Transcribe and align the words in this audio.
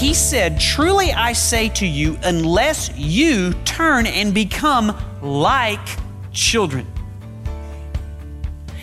He 0.00 0.14
said, 0.14 0.58
Truly 0.58 1.12
I 1.12 1.34
say 1.34 1.68
to 1.68 1.86
you, 1.86 2.18
unless 2.22 2.90
you 2.96 3.52
turn 3.66 4.06
and 4.06 4.32
become 4.32 4.96
like 5.20 5.86
children. 6.32 6.86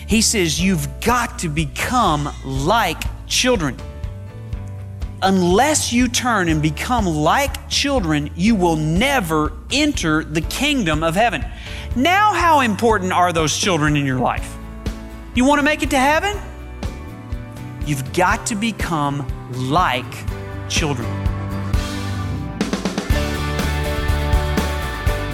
He 0.05 0.21
says, 0.21 0.61
You've 0.61 0.87
got 1.01 1.39
to 1.39 1.49
become 1.49 2.29
like 2.45 3.01
children. 3.25 3.77
Unless 5.23 5.91
you 5.91 6.07
turn 6.07 6.49
and 6.49 6.61
become 6.61 7.07
like 7.07 7.67
children, 7.67 8.29
you 8.35 8.53
will 8.53 8.75
never 8.75 9.53
enter 9.71 10.23
the 10.23 10.41
kingdom 10.41 11.01
of 11.01 11.15
heaven. 11.15 11.43
Now, 11.95 12.31
how 12.31 12.59
important 12.59 13.11
are 13.11 13.33
those 13.33 13.57
children 13.57 13.97
in 13.97 14.05
your 14.05 14.19
life? 14.19 14.55
You 15.33 15.45
want 15.45 15.57
to 15.57 15.63
make 15.63 15.81
it 15.81 15.89
to 15.89 15.99
heaven? 15.99 16.37
You've 17.87 18.13
got 18.13 18.45
to 18.45 18.55
become 18.55 19.27
like 19.51 20.05
children. 20.69 21.07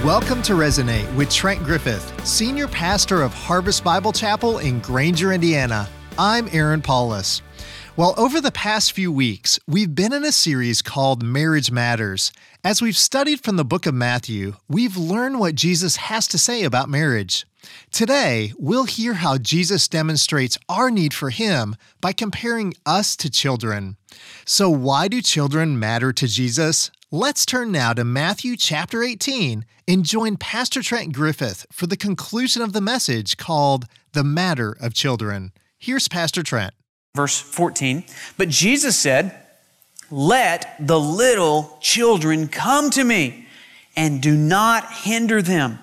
Welcome 0.04 0.42
to 0.42 0.54
Resonate 0.54 1.16
with 1.16 1.30
Trent 1.30 1.64
Griffith, 1.64 2.28
Senior 2.28 2.68
Pastor 2.68 3.22
of 3.22 3.34
Harvest 3.34 3.86
Bible 3.86 4.12
Chapel 4.12 4.58
in 4.58 4.80
Granger, 4.82 5.32
Indiana. 5.32 5.88
I'm 6.20 6.50
Aaron 6.52 6.82
Paulus. 6.82 7.42
Well, 7.96 8.14
over 8.18 8.42
the 8.42 8.52
past 8.52 8.92
few 8.92 9.12
weeks, 9.12 9.60
we've 9.66 9.96
been 9.96 10.12
in 10.12 10.26
a 10.26 10.32
series 10.32 10.82
called 10.82 11.24
Marriage 11.24 11.72
Matters. 11.72 12.34
As 12.66 12.82
we've 12.82 12.96
studied 12.96 13.42
from 13.42 13.58
the 13.58 13.66
book 13.66 13.86
of 13.86 13.94
Matthew, 13.94 14.54
we've 14.70 14.96
learned 14.96 15.38
what 15.38 15.54
Jesus 15.54 15.98
has 15.98 16.30
to 16.30 16.38
say 16.38 16.64
about 16.64 16.88
marriage. 16.88 17.46
Today, 17.92 18.54
we'll 18.58 18.86
hear 18.86 19.16
how 19.16 19.38
Jesus 19.38 19.90
demonstrates 19.90 20.58
our 20.70 20.90
need 20.90 21.14
for 21.14 21.30
Him 21.30 21.76
by 22.00 22.14
comparing 22.14 22.74
us 22.86 23.18
to 23.18 23.30
children. 23.30 23.98
So, 24.46 24.70
why 24.70 25.10
do 25.10 25.22
children 25.22 25.78
matter 25.78 26.14
to 26.14 26.26
Jesus? 26.26 26.90
Let's 27.12 27.46
turn 27.46 27.74
now 27.74 27.92
to 27.92 28.06
Matthew 28.06 28.56
chapter 28.56 29.04
18 29.04 29.66
and 29.90 30.06
join 30.06 30.38
Pastor 30.38 30.82
Trent 30.82 31.12
Griffith 31.12 31.66
for 31.70 31.88
the 31.88 31.98
conclusion 31.98 32.62
of 32.62 32.72
the 32.72 32.80
message 32.80 33.36
called 33.36 33.88
The 34.14 34.24
Matter 34.24 34.78
of 34.80 34.94
Children. 34.94 35.52
Here's 35.78 36.08
Pastor 36.08 36.44
Trent. 36.44 36.74
Verse 37.14 37.42
14 37.42 38.06
But 38.38 38.48
Jesus 38.48 38.96
said, 38.96 39.43
Let 40.16 40.76
the 40.80 41.00
little 41.00 41.76
children 41.82 42.48
come 42.48 42.92
to 42.92 43.04
me, 43.04 43.48
and 43.96 44.22
do 44.22 44.36
not 44.36 44.92
hinder 44.92 45.42
them. 45.42 45.80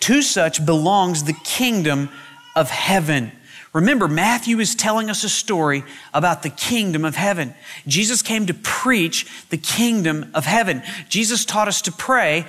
To 0.00 0.22
such 0.22 0.64
belongs 0.64 1.24
the 1.24 1.34
kingdom 1.44 2.08
of 2.56 2.70
heaven. 2.70 3.30
Remember, 3.74 4.08
Matthew 4.08 4.58
is 4.58 4.74
telling 4.74 5.10
us 5.10 5.22
a 5.22 5.28
story 5.28 5.84
about 6.14 6.42
the 6.42 6.48
kingdom 6.48 7.04
of 7.04 7.16
heaven. 7.16 7.52
Jesus 7.86 8.22
came 8.22 8.46
to 8.46 8.54
preach 8.54 9.26
the 9.50 9.58
kingdom 9.58 10.30
of 10.32 10.46
heaven. 10.46 10.82
Jesus 11.10 11.44
taught 11.44 11.68
us 11.68 11.82
to 11.82 11.92
pray, 11.92 12.46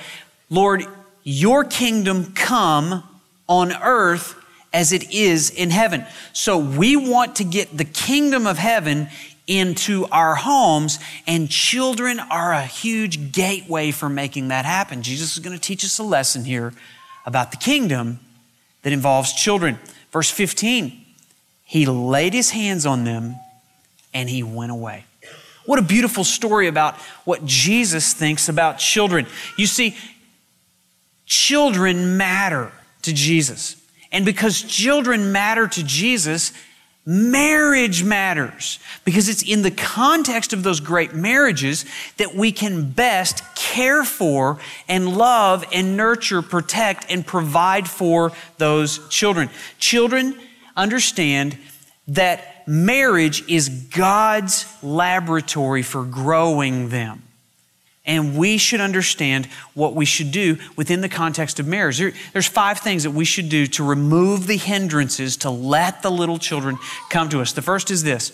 Lord, 0.50 0.86
your 1.24 1.66
kingdom 1.66 2.32
come 2.32 3.04
on 3.50 3.74
earth 3.74 4.36
as 4.72 4.94
it 4.94 5.12
is 5.14 5.50
in 5.50 5.70
heaven. 5.70 6.06
So 6.32 6.58
we 6.58 6.96
want 6.96 7.36
to 7.36 7.44
get 7.44 7.78
the 7.78 7.84
kingdom 7.84 8.48
of 8.48 8.58
heaven 8.58 9.10
into 9.48 10.06
our 10.12 10.36
homes, 10.36 11.00
and 11.28 11.50
children 11.50 12.20
are 12.20 12.54
a 12.54 12.66
huge 12.66 13.32
gateway 13.32 13.92
for 13.92 14.10
making 14.10 14.48
that 14.48 14.66
happen. 14.66 15.04
Jesus 15.04 15.34
is 15.34 15.40
going 15.40 15.56
to 15.56 15.62
teach 15.62 15.86
us 15.86 16.00
a 16.00 16.04
lesson 16.04 16.44
here 16.46 16.74
about 17.26 17.52
the 17.52 17.58
kingdom 17.58 18.20
that 18.82 18.94
involves 18.94 19.34
children. 19.34 19.80
Verse 20.12 20.30
15 20.30 21.02
he 21.68 21.88
laid 21.88 22.34
his 22.34 22.52
hands 22.52 22.86
on 22.86 23.04
them 23.04 23.36
and 24.14 24.30
he 24.30 24.44
went 24.44 24.72
away. 24.72 25.06
What 25.66 25.80
a 25.80 25.82
beautiful 25.82 26.24
story 26.24 26.68
about 26.68 26.96
what 27.26 27.44
Jesus 27.44 28.14
thinks 28.14 28.48
about 28.48 28.78
children. 28.78 29.26
You 29.58 29.66
see, 29.66 29.98
children 31.26 32.18
matter 32.18 32.72
to 33.02 33.14
Jesus. 33.14 33.82
And 34.12 34.26
because 34.26 34.62
children 34.62 35.32
matter 35.32 35.68
to 35.68 35.84
Jesus, 35.84 36.54
marriage 37.06 38.04
matters. 38.04 38.80
Because 39.04 39.30
it's 39.30 39.44
in 39.44 39.62
the 39.62 39.72
context 39.72 40.54
of 40.54 40.64
those 40.64 40.80
great 40.80 41.14
marriages 41.14 41.86
that 42.18 42.34
we 42.34 42.52
can 42.52 42.90
best 42.92 43.44
care 43.56 44.04
for 44.04 44.60
and 44.88 45.16
love 45.16 45.64
and 45.72 45.96
nurture, 45.96 46.42
protect, 46.42 47.06
and 47.10 47.26
provide 47.26 47.88
for 47.88 48.32
those 48.58 49.08
children. 49.10 49.50
Children 49.78 50.40
understand 50.76 51.58
that 52.08 52.68
marriage 52.68 53.48
is 53.48 53.70
God's 53.70 54.66
laboratory 54.82 55.84
for 55.84 56.04
growing 56.04 56.90
them. 56.90 57.25
And 58.06 58.38
we 58.38 58.58
should 58.58 58.82
understand 58.82 59.48
what 59.74 59.96
we 59.96 60.06
should 60.06 60.32
do 60.32 60.58
within 60.76 61.02
the 61.02 61.10
context 61.10 61.60
of 61.60 61.68
marriage. 61.68 61.98
There, 61.98 62.14
there's 62.34 62.48
five 62.48 62.80
things 62.80 63.04
that 63.04 63.12
we 63.12 63.26
should 63.26 63.50
do 63.50 63.66
to 63.68 63.84
remove 63.84 64.48
the 64.48 64.58
hindrances 64.58 65.38
to 65.38 65.50
let 65.50 66.02
the 66.02 66.12
little 66.12 66.38
children 66.38 66.78
come 67.10 67.30
to 67.30 67.42
us. 67.42 67.54
The 67.54 67.62
first 67.62 67.90
is 67.90 68.04
this 68.04 68.32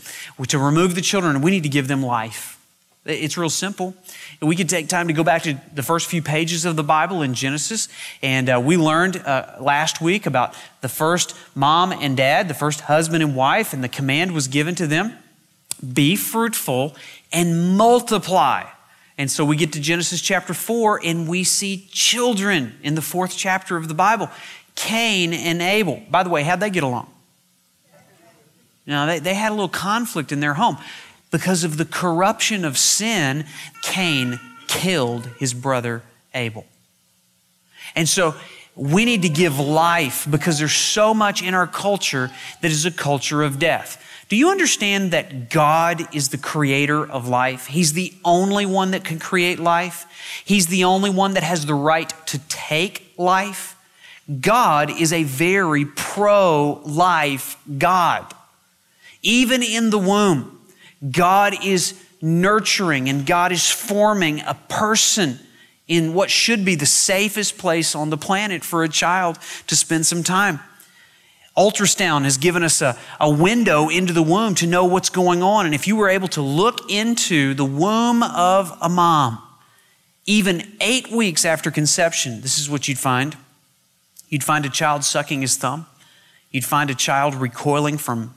to 0.47 0.59
remove 0.59 0.95
the 0.95 1.01
children, 1.01 1.41
we 1.41 1.51
need 1.51 1.63
to 1.63 1.69
give 1.69 1.87
them 1.87 2.03
life. 2.03 2.57
It's 3.03 3.35
real 3.35 3.49
simple. 3.49 3.95
We 4.41 4.55
could 4.55 4.69
take 4.69 4.87
time 4.87 5.07
to 5.07 5.13
go 5.13 5.23
back 5.23 5.41
to 5.43 5.59
the 5.73 5.81
first 5.81 6.07
few 6.07 6.21
pages 6.21 6.65
of 6.65 6.75
the 6.75 6.83
Bible 6.83 7.23
in 7.23 7.33
Genesis. 7.33 7.89
And 8.21 8.47
uh, 8.47 8.61
we 8.63 8.77
learned 8.77 9.17
uh, 9.17 9.55
last 9.59 10.01
week 10.01 10.27
about 10.27 10.55
the 10.81 10.89
first 10.89 11.35
mom 11.55 11.91
and 11.91 12.15
dad, 12.15 12.47
the 12.47 12.53
first 12.53 12.81
husband 12.81 13.23
and 13.23 13.35
wife, 13.35 13.73
and 13.73 13.83
the 13.83 13.89
command 13.89 14.33
was 14.33 14.47
given 14.47 14.75
to 14.75 14.85
them 14.85 15.17
be 15.81 16.15
fruitful 16.15 16.95
and 17.31 17.77
multiply. 17.77 18.63
And 19.21 19.29
so 19.29 19.45
we 19.45 19.55
get 19.55 19.73
to 19.73 19.79
Genesis 19.79 20.19
chapter 20.19 20.51
4 20.51 21.01
and 21.03 21.27
we 21.27 21.43
see 21.43 21.87
children 21.91 22.73
in 22.81 22.95
the 22.95 23.03
fourth 23.03 23.37
chapter 23.37 23.77
of 23.77 23.87
the 23.87 23.93
Bible 23.93 24.31
Cain 24.73 25.31
and 25.31 25.61
Abel. 25.61 26.01
By 26.09 26.23
the 26.23 26.31
way, 26.31 26.41
how'd 26.41 26.59
they 26.59 26.71
get 26.71 26.81
along? 26.81 27.07
Now, 28.87 29.05
they, 29.05 29.19
they 29.19 29.35
had 29.35 29.49
a 29.49 29.53
little 29.53 29.69
conflict 29.69 30.31
in 30.31 30.39
their 30.39 30.55
home 30.55 30.79
because 31.29 31.63
of 31.63 31.77
the 31.77 31.85
corruption 31.85 32.65
of 32.65 32.79
sin, 32.79 33.45
Cain 33.83 34.39
killed 34.67 35.27
his 35.37 35.53
brother 35.53 36.01
Abel. 36.33 36.65
And 37.95 38.09
so 38.09 38.33
we 38.75 39.05
need 39.05 39.21
to 39.21 39.29
give 39.29 39.59
life 39.59 40.25
because 40.31 40.57
there's 40.57 40.73
so 40.73 41.13
much 41.13 41.43
in 41.43 41.53
our 41.53 41.67
culture 41.67 42.31
that 42.61 42.71
is 42.71 42.87
a 42.87 42.91
culture 42.91 43.43
of 43.43 43.59
death. 43.59 44.03
Do 44.31 44.37
you 44.37 44.49
understand 44.49 45.11
that 45.11 45.49
God 45.49 46.15
is 46.15 46.29
the 46.29 46.37
creator 46.37 47.05
of 47.05 47.27
life? 47.27 47.67
He's 47.67 47.91
the 47.91 48.13
only 48.23 48.65
one 48.65 48.91
that 48.91 49.03
can 49.03 49.19
create 49.19 49.59
life. 49.59 50.05
He's 50.45 50.67
the 50.67 50.85
only 50.85 51.09
one 51.09 51.33
that 51.33 51.43
has 51.43 51.65
the 51.65 51.73
right 51.73 52.13
to 52.27 52.39
take 52.47 53.11
life. 53.17 53.75
God 54.39 54.89
is 54.89 55.11
a 55.11 55.23
very 55.23 55.83
pro 55.83 56.81
life 56.85 57.57
God. 57.77 58.33
Even 59.21 59.61
in 59.61 59.89
the 59.89 59.99
womb, 59.99 60.61
God 61.11 61.53
is 61.61 62.01
nurturing 62.21 63.09
and 63.09 63.25
God 63.25 63.51
is 63.51 63.69
forming 63.69 64.39
a 64.47 64.53
person 64.69 65.39
in 65.89 66.13
what 66.13 66.31
should 66.31 66.63
be 66.63 66.75
the 66.75 66.85
safest 66.85 67.57
place 67.57 67.95
on 67.95 68.09
the 68.09 68.17
planet 68.17 68.63
for 68.63 68.85
a 68.85 68.87
child 68.87 69.37
to 69.67 69.75
spend 69.75 70.05
some 70.05 70.23
time. 70.23 70.61
Ultrasound 71.57 72.23
has 72.23 72.37
given 72.37 72.63
us 72.63 72.81
a, 72.81 72.97
a 73.19 73.29
window 73.29 73.89
into 73.89 74.13
the 74.13 74.23
womb 74.23 74.55
to 74.55 74.67
know 74.67 74.85
what's 74.85 75.09
going 75.09 75.43
on. 75.43 75.65
And 75.65 75.75
if 75.75 75.87
you 75.87 75.95
were 75.95 76.09
able 76.09 76.29
to 76.29 76.41
look 76.41 76.89
into 76.89 77.53
the 77.53 77.65
womb 77.65 78.23
of 78.23 78.77
a 78.81 78.87
mom, 78.87 79.41
even 80.25 80.77
eight 80.79 81.11
weeks 81.11 81.43
after 81.43 81.69
conception, 81.69 82.41
this 82.41 82.57
is 82.57 82.69
what 82.69 82.87
you'd 82.87 82.99
find. 82.99 83.35
You'd 84.29 84.43
find 84.43 84.65
a 84.65 84.69
child 84.69 85.03
sucking 85.03 85.41
his 85.41 85.57
thumb. 85.57 85.87
You'd 86.51 86.65
find 86.65 86.89
a 86.89 86.95
child 86.95 87.35
recoiling 87.35 87.97
from 87.97 88.33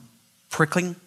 prickling 0.49 0.97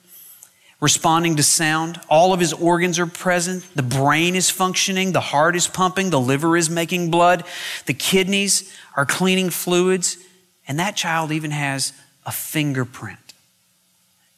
responding 0.81 1.37
to 1.37 1.43
sound. 1.43 2.01
All 2.09 2.33
of 2.33 2.41
his 2.41 2.53
organs 2.53 2.99
are 2.99 3.07
present. 3.07 3.65
The 3.75 3.83
brain 3.83 4.37
is 4.37 4.51
functioning. 4.51 5.13
The 5.13 5.21
heart 5.21 5.57
is 5.57 5.67
pumping. 5.67 6.11
The 6.11 6.21
liver 6.21 6.57
is 6.57 6.71
making 6.71 7.11
blood. 7.11 7.45
The 7.87 7.95
kidneys 7.95 8.73
are 8.97 9.07
cleaning 9.07 9.51
fluids. 9.51 10.19
And 10.67 10.79
that 10.79 10.97
child 10.97 11.33
even 11.33 11.51
has 11.51 11.93
a 12.29 12.31
fingerprint. 12.31 13.33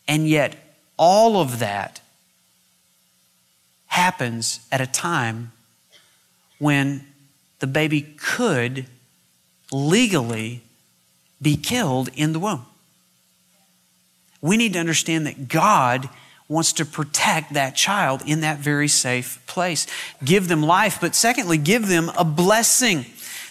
And 0.07 0.29
yet, 0.29 0.57
all 0.97 1.41
of 1.41 1.59
that 1.59 2.01
happens 3.89 4.61
at 4.71 4.81
a 4.81 4.87
time 4.87 5.51
when 6.61 7.05
the 7.59 7.67
baby 7.67 8.03
could 8.17 8.87
legally 9.73 10.63
be 11.43 11.57
killed 11.57 12.11
in 12.15 12.33
the 12.33 12.39
womb. 12.39 12.65
We 14.41 14.57
need 14.57 14.75
to 14.75 14.79
understand 14.79 15.27
that 15.27 15.49
God 15.49 16.09
wants 16.49 16.73
to 16.75 16.85
protect 16.85 17.55
that 17.55 17.75
child 17.75 18.23
in 18.25 18.41
that 18.43 18.59
very 18.59 18.89
safe 18.89 19.45
place. 19.49 19.89
Give 20.25 20.47
them 20.47 20.63
life, 20.63 20.99
but 21.01 21.17
secondly, 21.17 21.59
give 21.59 21.89
them 21.89 22.09
a 22.17 22.25
blessing. 22.25 23.05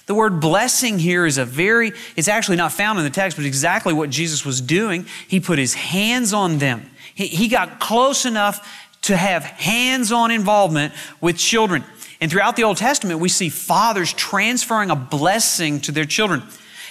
The 0.10 0.16
word 0.16 0.40
blessing 0.40 0.98
here 0.98 1.24
is 1.28 1.38
a 1.38 1.46
very, 1.46 1.92
it's 2.16 2.28
actually 2.28 2.58
not 2.58 2.72
found 2.72 2.98
in 2.98 3.06
the 3.06 3.12
text, 3.12 3.38
but 3.38 3.46
exactly 3.46 3.94
what 3.94 4.10
Jesus 4.10 4.44
was 4.44 4.60
doing. 4.60 5.06
He 5.28 5.40
put 5.40 5.60
his 5.60 5.76
hands 5.76 6.34
on 6.34 6.58
them. 6.58 6.90
He, 7.14 7.28
he 7.28 7.48
got 7.48 7.80
close 7.80 8.26
enough 8.26 8.68
to 9.04 9.16
have 9.16 9.44
hands 9.44 10.12
on 10.12 10.32
involvement 10.32 10.96
with 11.22 11.38
children. 11.38 11.84
And 12.20 12.32
throughout 12.32 12.56
the 12.56 12.64
Old 12.64 12.78
Testament, 12.78 13.20
we 13.20 13.30
see 13.30 13.50
fathers 13.50 14.12
transferring 14.12 14.90
a 14.90 14.96
blessing 14.96 15.80
to 15.82 15.92
their 15.92 16.06
children. 16.06 16.42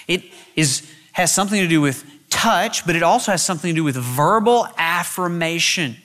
It 0.07 0.23
is, 0.55 0.89
has 1.11 1.33
something 1.33 1.61
to 1.61 1.67
do 1.67 1.81
with 1.81 2.05
touch, 2.31 2.87
but 2.87 2.95
it 2.95 3.03
also 3.03 3.33
has 3.33 3.45
something 3.45 3.75
to 3.75 3.81
do 3.81 3.83
with 3.83 3.97
verbal 3.97 4.69
affirmation. 4.79 5.97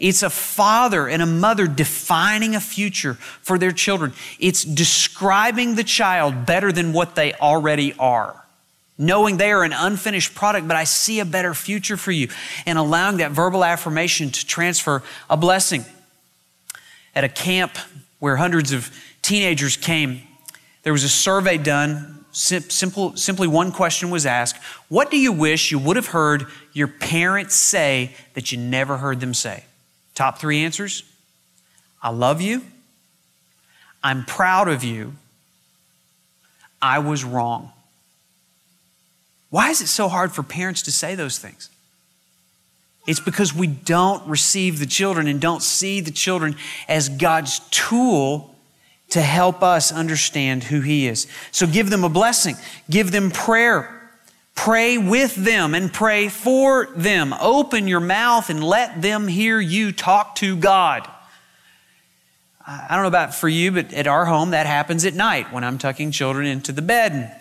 It's 0.00 0.22
a 0.22 0.30
father 0.30 1.06
and 1.06 1.20
a 1.20 1.26
mother 1.26 1.66
defining 1.66 2.56
a 2.56 2.60
future 2.60 3.14
for 3.42 3.58
their 3.58 3.70
children. 3.70 4.14
It's 4.38 4.64
describing 4.64 5.74
the 5.74 5.84
child 5.84 6.46
better 6.46 6.72
than 6.72 6.94
what 6.94 7.14
they 7.14 7.34
already 7.34 7.92
are. 7.98 8.34
Knowing 8.96 9.36
they 9.36 9.52
are 9.52 9.62
an 9.62 9.74
unfinished 9.74 10.34
product, 10.34 10.66
but 10.66 10.76
I 10.76 10.84
see 10.84 11.20
a 11.20 11.26
better 11.26 11.52
future 11.52 11.98
for 11.98 12.12
you. 12.12 12.28
And 12.64 12.78
allowing 12.78 13.18
that 13.18 13.32
verbal 13.32 13.62
affirmation 13.62 14.30
to 14.30 14.46
transfer 14.46 15.02
a 15.28 15.36
blessing. 15.36 15.84
At 17.14 17.24
a 17.24 17.28
camp 17.28 17.76
where 18.20 18.36
hundreds 18.36 18.72
of 18.72 18.90
teenagers 19.20 19.76
came, 19.76 20.22
there 20.82 20.94
was 20.94 21.04
a 21.04 21.10
survey 21.10 21.58
done. 21.58 22.24
Simple, 22.32 23.16
simply 23.16 23.48
one 23.48 23.72
question 23.72 24.08
was 24.08 24.24
asked 24.24 24.62
What 24.88 25.10
do 25.10 25.18
you 25.18 25.32
wish 25.32 25.70
you 25.70 25.78
would 25.78 25.96
have 25.96 26.06
heard 26.06 26.46
your 26.72 26.88
parents 26.88 27.54
say 27.54 28.14
that 28.34 28.52
you 28.52 28.56
never 28.56 28.96
heard 28.96 29.20
them 29.20 29.34
say? 29.34 29.64
Top 30.14 30.38
three 30.38 30.62
answers 30.64 31.04
I 32.02 32.10
love 32.10 32.40
you. 32.40 32.62
I'm 34.02 34.24
proud 34.24 34.68
of 34.68 34.82
you. 34.82 35.14
I 36.80 36.98
was 36.98 37.24
wrong. 37.24 37.72
Why 39.50 39.70
is 39.70 39.82
it 39.82 39.88
so 39.88 40.08
hard 40.08 40.32
for 40.32 40.42
parents 40.42 40.82
to 40.82 40.92
say 40.92 41.14
those 41.14 41.38
things? 41.38 41.68
It's 43.06 43.20
because 43.20 43.54
we 43.54 43.66
don't 43.66 44.26
receive 44.26 44.78
the 44.78 44.86
children 44.86 45.26
and 45.26 45.40
don't 45.40 45.62
see 45.62 46.00
the 46.00 46.10
children 46.10 46.56
as 46.88 47.08
God's 47.08 47.60
tool 47.70 48.54
to 49.10 49.20
help 49.20 49.62
us 49.62 49.92
understand 49.92 50.64
who 50.64 50.80
He 50.80 51.06
is. 51.06 51.26
So 51.50 51.66
give 51.66 51.90
them 51.90 52.04
a 52.04 52.08
blessing, 52.08 52.56
give 52.88 53.10
them 53.10 53.30
prayer. 53.30 53.99
Pray 54.64 54.98
with 54.98 55.36
them 55.36 55.74
and 55.74 55.90
pray 55.90 56.28
for 56.28 56.90
them. 56.94 57.32
Open 57.40 57.88
your 57.88 57.98
mouth 57.98 58.50
and 58.50 58.62
let 58.62 59.00
them 59.00 59.26
hear 59.26 59.58
you 59.58 59.90
talk 59.90 60.34
to 60.34 60.54
God. 60.54 61.08
I 62.66 62.88
don't 62.90 63.00
know 63.00 63.08
about 63.08 63.34
for 63.34 63.48
you, 63.48 63.72
but 63.72 63.94
at 63.94 64.06
our 64.06 64.26
home, 64.26 64.50
that 64.50 64.66
happens 64.66 65.06
at 65.06 65.14
night 65.14 65.50
when 65.50 65.64
I'm 65.64 65.78
tucking 65.78 66.10
children 66.10 66.46
into 66.46 66.72
the 66.72 66.82
bed. 66.82 67.34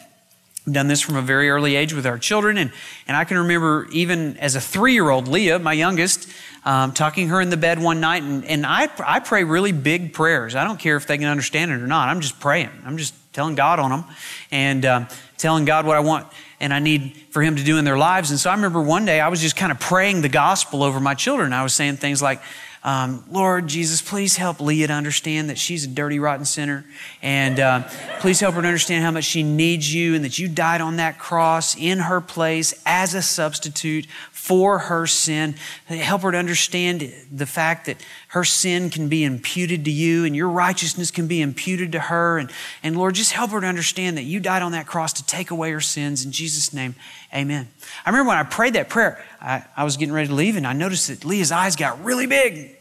I've 0.65 0.71
done 0.71 0.87
this 0.87 1.01
from 1.01 1.17
a 1.17 1.21
very 1.21 1.49
early 1.49 1.75
age 1.75 1.93
with 1.93 2.07
our 2.07 2.17
children. 2.17 2.57
And, 2.57 2.71
and 3.05 3.17
I 3.17 3.25
can 3.25 3.37
remember 3.37 3.89
even 3.91 4.37
as 4.37 4.55
a 4.55 4.61
three 4.61 4.93
year 4.93 5.09
old, 5.09 5.27
Leah, 5.27 5.59
my 5.59 5.73
youngest, 5.73 6.29
um, 6.63 6.93
tucking 6.93 7.27
her 7.27 7.41
in 7.41 7.49
the 7.49 7.57
bed 7.57 7.81
one 7.81 7.99
night. 7.99 8.23
And, 8.23 8.45
and 8.45 8.65
I, 8.65 8.87
I 9.05 9.19
pray 9.19 9.43
really 9.43 9.73
big 9.73 10.13
prayers. 10.13 10.55
I 10.55 10.63
don't 10.63 10.79
care 10.79 10.95
if 10.95 11.05
they 11.05 11.17
can 11.17 11.27
understand 11.27 11.71
it 11.71 11.81
or 11.81 11.87
not. 11.87 12.07
I'm 12.07 12.21
just 12.21 12.39
praying. 12.39 12.69
I'm 12.85 12.95
just 12.95 13.13
telling 13.33 13.55
God 13.55 13.79
on 13.79 13.91
them 13.91 14.05
and 14.51 14.85
um, 14.85 15.07
telling 15.35 15.65
God 15.65 15.85
what 15.85 15.97
I 15.97 15.99
want 15.99 16.25
and 16.59 16.73
I 16.73 16.79
need 16.79 17.15
for 17.31 17.41
Him 17.41 17.55
to 17.55 17.63
do 17.63 17.77
in 17.77 17.85
their 17.85 17.97
lives. 17.97 18.31
And 18.31 18.39
so 18.39 18.49
I 18.49 18.55
remember 18.55 18.81
one 18.81 19.05
day 19.05 19.19
I 19.19 19.29
was 19.29 19.41
just 19.41 19.55
kind 19.55 19.71
of 19.71 19.79
praying 19.79 20.21
the 20.21 20.29
gospel 20.29 20.83
over 20.83 20.99
my 20.99 21.13
children. 21.13 21.53
I 21.53 21.63
was 21.63 21.73
saying 21.73 21.97
things 21.97 22.21
like, 22.21 22.41
um, 22.81 23.25
Lord 23.29 23.67
Jesus, 23.67 24.01
please 24.01 24.37
help 24.37 24.61
Leah 24.61 24.87
to 24.87 24.93
understand 24.93 25.49
that 25.49 25.57
she's 25.57 25.83
a 25.83 25.87
dirty, 25.87 26.17
rotten 26.17 26.45
sinner. 26.45 26.85
And 27.21 27.59
uh, 27.59 27.83
please 28.19 28.39
help 28.39 28.55
her 28.55 28.61
to 28.61 28.67
understand 28.67 29.03
how 29.03 29.11
much 29.11 29.25
she 29.25 29.43
needs 29.43 29.93
you 29.93 30.15
and 30.15 30.23
that 30.23 30.39
you 30.39 30.47
died 30.47 30.79
on 30.79 30.95
that 30.95 31.19
cross 31.19 31.75
in 31.75 31.99
her 31.99 32.21
place 32.21 32.81
as 32.85 33.13
a 33.13 33.21
substitute 33.21 34.05
for 34.31 34.79
her 34.79 35.05
sin. 35.07 35.55
Help 35.87 36.21
her 36.21 36.31
to 36.31 36.37
understand 36.37 37.13
the 37.29 37.45
fact 37.45 37.87
that 37.87 37.97
her 38.29 38.43
sin 38.43 38.91
can 38.91 39.09
be 39.09 39.23
imputed 39.23 39.85
to 39.85 39.91
you 39.91 40.23
and 40.23 40.35
your 40.35 40.49
righteousness 40.49 41.09
can 41.09 41.27
be 41.27 41.41
imputed 41.41 41.91
to 41.93 41.99
her. 41.99 42.37
And, 42.37 42.51
and 42.83 42.95
Lord, 42.95 43.15
just 43.15 43.31
help 43.31 43.49
her 43.51 43.59
to 43.59 43.65
understand 43.65 44.17
that 44.17 44.23
you 44.23 44.39
died 44.39 44.61
on 44.61 44.73
that 44.73 44.85
cross 44.85 45.13
to 45.13 45.25
take 45.25 45.49
away 45.49 45.71
her 45.71 45.81
sins. 45.81 46.23
In 46.23 46.31
Jesus' 46.31 46.71
name, 46.71 46.93
amen. 47.33 47.69
I 48.05 48.09
remember 48.09 48.29
when 48.29 48.37
I 48.37 48.43
prayed 48.43 48.73
that 48.73 48.87
prayer, 48.87 49.23
I, 49.41 49.65
I 49.75 49.83
was 49.83 49.97
getting 49.97 50.13
ready 50.13 50.27
to 50.27 50.33
leave 50.33 50.57
and 50.57 50.67
I 50.67 50.73
noticed 50.73 51.07
that 51.07 51.25
Leah's 51.25 51.51
eyes 51.51 51.75
got 51.75 52.03
really 52.03 52.27
big. 52.27 52.75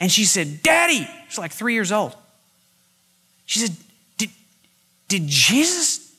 And 0.00 0.10
she 0.10 0.24
said, 0.24 0.60
Daddy, 0.62 1.08
she's 1.28 1.38
like 1.38 1.52
three 1.52 1.74
years 1.74 1.92
old. 1.92 2.16
She 3.46 3.60
said, 3.60 3.76
Did, 4.16 4.30
did 5.06 5.28
Jesus 5.28 6.14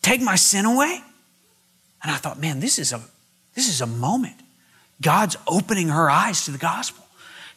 take 0.00 0.22
my 0.22 0.36
sin 0.36 0.64
away? 0.64 1.02
And 2.02 2.10
I 2.10 2.16
thought, 2.16 2.40
man, 2.40 2.60
this 2.60 2.78
is 2.78 2.92
a 2.92 3.02
this 3.54 3.68
is 3.68 3.82
a 3.82 3.86
moment. 3.86 4.36
God's 5.02 5.36
opening 5.46 5.88
her 5.88 6.08
eyes 6.08 6.46
to 6.46 6.50
the 6.50 6.58
gospel. 6.58 7.04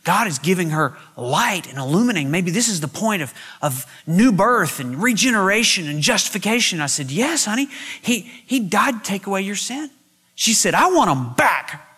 God 0.03 0.27
is 0.27 0.37
giving 0.39 0.71
her 0.71 0.97
light 1.15 1.69
and 1.69 1.77
illuminating. 1.77 2.29
Maybe 2.29 2.51
this 2.51 2.67
is 2.67 2.81
the 2.81 2.89
point 2.89 3.21
of, 3.21 3.33
of 3.61 3.85
new 4.05 4.31
birth 4.31 4.79
and 4.79 5.01
regeneration 5.01 5.87
and 5.87 6.01
justification. 6.01 6.81
I 6.81 6.87
said, 6.87 7.09
Yes, 7.09 7.45
honey. 7.45 7.69
He, 8.01 8.19
he 8.45 8.59
died 8.59 9.03
to 9.03 9.09
take 9.09 9.27
away 9.27 9.41
your 9.41 9.55
sin. 9.55 9.89
She 10.35 10.53
said, 10.53 10.73
I 10.73 10.87
want 10.87 11.09
him 11.09 11.33
back. 11.33 11.89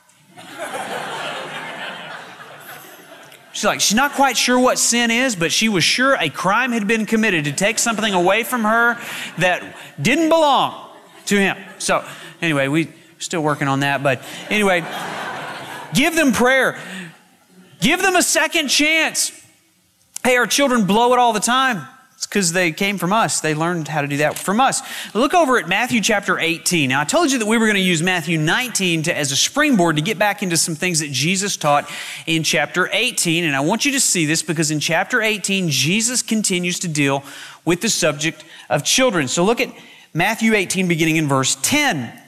She's 3.56 3.64
like, 3.64 3.80
she's 3.80 3.96
not 3.96 4.12
quite 4.12 4.36
sure 4.36 4.60
what 4.60 4.78
sin 4.78 5.10
is, 5.10 5.34
but 5.34 5.50
she 5.50 5.70
was 5.70 5.86
sure 5.86 6.18
a 6.20 6.30
crime 6.30 6.74
had 6.74 6.90
been 6.90 7.06
committed 7.06 7.46
to 7.46 7.54
take 7.54 7.80
something 7.80 8.14
away 8.14 8.44
from 8.44 8.66
her 8.66 9.00
that 9.38 9.64
didn't 10.00 10.28
belong 10.28 10.90
to 11.28 11.40
him. 11.40 11.56
So, 11.78 12.04
anyway, 12.42 12.68
we're 12.68 12.94
still 13.18 13.42
working 13.42 13.70
on 13.70 13.80
that, 13.80 14.04
but 14.04 14.22
anyway, 14.50 14.82
give 15.94 16.18
them 16.18 16.34
prayer. 16.34 16.78
Give 17.86 18.02
them 18.02 18.16
a 18.16 18.24
second 18.24 18.70
chance. 18.70 19.32
Hey, 20.24 20.38
our 20.38 20.48
children 20.48 20.88
blow 20.88 21.14
it 21.14 21.20
all 21.20 21.34
the 21.34 21.40
time. 21.40 21.88
It's 22.16 22.26
because 22.26 22.52
they 22.52 22.72
came 22.72 22.98
from 22.98 23.14
us. 23.14 23.42
They 23.42 23.54
learned 23.54 23.88
how 23.88 24.02
to 24.02 24.08
do 24.08 24.18
that 24.18 24.40
from 24.40 24.60
us. 24.60 24.82
Look 25.14 25.36
over 25.36 25.60
at 25.60 25.68
Matthew 25.68 26.02
chapter 26.02 26.40
18. 26.40 26.90
Now, 26.90 27.02
I 27.02 27.04
told 27.04 27.32
you 27.32 27.38
that 27.38 27.46
we 27.46 27.60
were 27.60 27.68
going 27.68 27.76
to 27.76 27.82
use 27.82 28.02
Matthew 28.02 28.40
19 28.40 29.04
to, 29.04 29.16
as 29.16 29.32
a 29.32 29.36
springboard 29.36 29.98
to 29.98 30.02
get 30.02 30.18
back 30.18 30.42
into 30.42 30.58
some 30.58 30.74
things 30.74 31.02
that 31.02 31.12
Jesus 31.12 31.58
taught 31.58 31.88
in 32.26 32.42
chapter 32.42 32.90
18. 32.92 33.44
And 33.44 33.56
I 33.56 33.60
want 33.60 33.86
you 33.86 33.92
to 33.92 34.00
see 34.00 34.26
this 34.26 34.42
because 34.42 34.72
in 34.72 34.80
chapter 34.80 35.22
18, 35.22 35.70
Jesus 35.70 36.24
continues 36.24 36.80
to 36.80 36.88
deal 36.88 37.24
with 37.66 37.82
the 37.82 37.90
subject 37.90 38.44
of 38.68 38.84
children. 38.84 39.28
So 39.28 39.46
look 39.46 39.62
at 39.62 39.70
Matthew 40.12 40.56
18, 40.56 40.88
beginning 40.88 41.18
in 41.18 41.28
verse 41.28 41.56
10. 41.62 42.25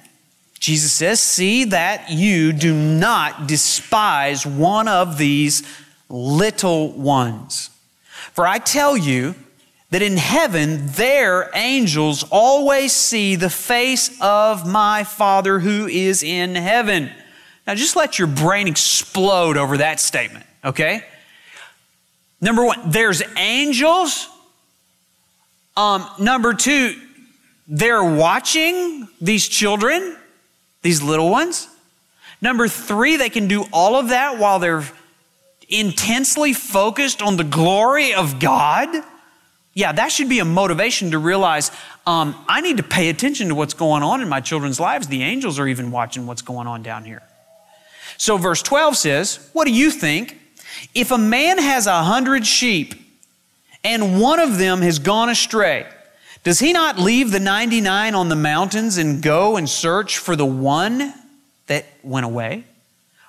Jesus 0.59 0.91
says, 0.91 1.19
See 1.19 1.65
that 1.65 2.09
you 2.09 2.53
do 2.53 2.73
not 2.73 3.47
despise 3.47 4.45
one 4.45 4.87
of 4.87 5.17
these 5.17 5.63
little 6.09 6.91
ones. 6.91 7.69
For 8.33 8.45
I 8.45 8.59
tell 8.59 8.95
you, 8.95 9.35
that 9.89 10.01
in 10.01 10.17
heaven 10.17 10.87
their 10.87 11.49
angels 11.53 12.25
always 12.29 12.91
see 12.91 13.35
the 13.35 13.49
face 13.49 14.19
of 14.21 14.67
my 14.67 15.03
Father 15.03 15.59
who 15.59 15.87
is 15.87 16.23
in 16.23 16.55
heaven. 16.55 17.09
Now, 17.65 17.75
just 17.75 17.95
let 17.95 18.17
your 18.17 18.27
brain 18.27 18.67
explode 18.67 19.57
over 19.57 19.77
that 19.77 19.99
statement, 19.99 20.45
okay? 20.63 21.03
Number 22.39 22.65
one, 22.65 22.79
there's 22.85 23.21
angels. 23.35 24.29
Um, 25.75 26.05
number 26.19 26.53
two, 26.53 26.99
they're 27.67 28.03
watching 28.03 29.07
these 29.19 29.47
children, 29.47 30.15
these 30.87 31.03
little 31.03 31.29
ones. 31.29 31.67
Number 32.41 32.67
three, 32.67 33.17
they 33.17 33.29
can 33.29 33.47
do 33.47 33.65
all 33.73 33.95
of 33.95 34.09
that 34.09 34.39
while 34.39 34.59
they're 34.59 34.87
intensely 35.67 36.53
focused 36.53 37.21
on 37.21 37.35
the 37.35 37.43
glory 37.43 38.13
of 38.13 38.39
God 38.39 39.03
yeah, 39.77 39.91
that 39.91 40.11
should 40.11 40.27
be 40.27 40.39
a 40.39 40.45
motivation 40.45 41.11
to 41.11 41.19
realize 41.19 41.69
um, 42.07 42.33
I 42.47 42.61
need 42.61 42.77
to 42.77 42.83
pay 42.83 43.09
attention 43.09 43.49
to 43.49 43.53
what's 43.53 43.75
going 43.75 44.01
on 44.01 44.21
in 44.23 44.27
my 44.27 44.41
children's 44.41 44.79
lives. 44.79 45.05
The 45.05 45.21
angels 45.21 45.59
are 45.59 45.67
even 45.67 45.91
watching 45.91 46.25
what's 46.25 46.41
going 46.41 46.65
on 46.65 46.81
down 46.81 47.05
here. 47.05 47.21
So, 48.17 48.37
verse 48.37 48.63
12 48.63 48.97
says, 48.97 49.49
What 49.53 49.65
do 49.65 49.71
you 49.71 49.91
think? 49.91 50.39
If 50.95 51.11
a 51.11 51.17
man 51.19 51.59
has 51.59 51.85
a 51.85 52.01
hundred 52.01 52.47
sheep 52.47 52.95
and 53.83 54.19
one 54.19 54.39
of 54.39 54.57
them 54.57 54.81
has 54.81 54.97
gone 54.97 55.29
astray, 55.29 55.85
does 56.47 56.59
he 56.59 56.71
not 56.71 56.97
leave 56.97 57.31
the 57.31 57.41
99 57.41 58.15
on 58.15 58.29
the 58.29 58.35
mountains 58.37 58.97
and 58.97 59.21
go 59.21 59.57
and 59.57 59.69
search 59.69 60.19
for 60.19 60.33
the 60.33 60.45
one 60.45 61.13
that 61.65 61.85
went 62.03 62.25
away? 62.25 62.63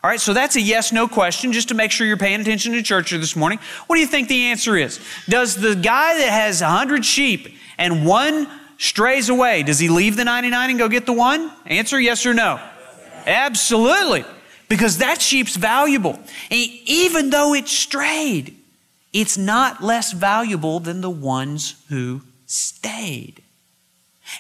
All 0.05 0.09
right, 0.09 0.21
so 0.21 0.33
that's 0.33 0.55
a 0.55 0.61
yes 0.61 0.93
no 0.93 1.09
question 1.09 1.53
just 1.53 1.67
to 1.71 1.75
make 1.75 1.91
sure 1.91 2.07
you're 2.07 2.17
paying 2.17 2.41
attention 2.41 2.75
to 2.75 2.81
church 2.81 3.11
this 3.11 3.35
morning. 3.35 3.59
What 3.89 3.97
do 3.97 4.01
you 4.01 4.07
think 4.07 4.29
the 4.29 4.45
answer 4.45 4.77
is? 4.77 5.01
Does 5.29 5.57
the 5.57 5.75
guy 5.75 6.17
that 6.17 6.31
has 6.31 6.61
100 6.61 7.05
sheep 7.05 7.57
and 7.77 8.07
one 8.07 8.47
strays 8.79 9.31
away, 9.31 9.65
does 9.65 9.81
he 9.81 9.89
leave 9.89 10.15
the 10.15 10.23
99 10.23 10.71
and 10.71 10.79
go 10.79 10.89
get 10.89 11.05
the 11.05 11.13
one? 11.13 11.51
Answer 11.67 11.99
yes 11.99 12.25
or 12.25 12.35
no? 12.35 12.61
Absolutely. 13.27 14.27
Because 14.69 14.99
that 14.99 15.21
sheep's 15.21 15.57
valuable. 15.57 16.21
And 16.53 16.71
even 16.85 17.31
though 17.31 17.53
it 17.53 17.67
strayed, 17.67 18.55
it's 19.13 19.37
not 19.37 19.83
less 19.83 20.13
valuable 20.13 20.79
than 20.79 21.01
the 21.01 21.11
ones 21.11 21.83
who 21.89 22.21
stayed. 22.49 23.43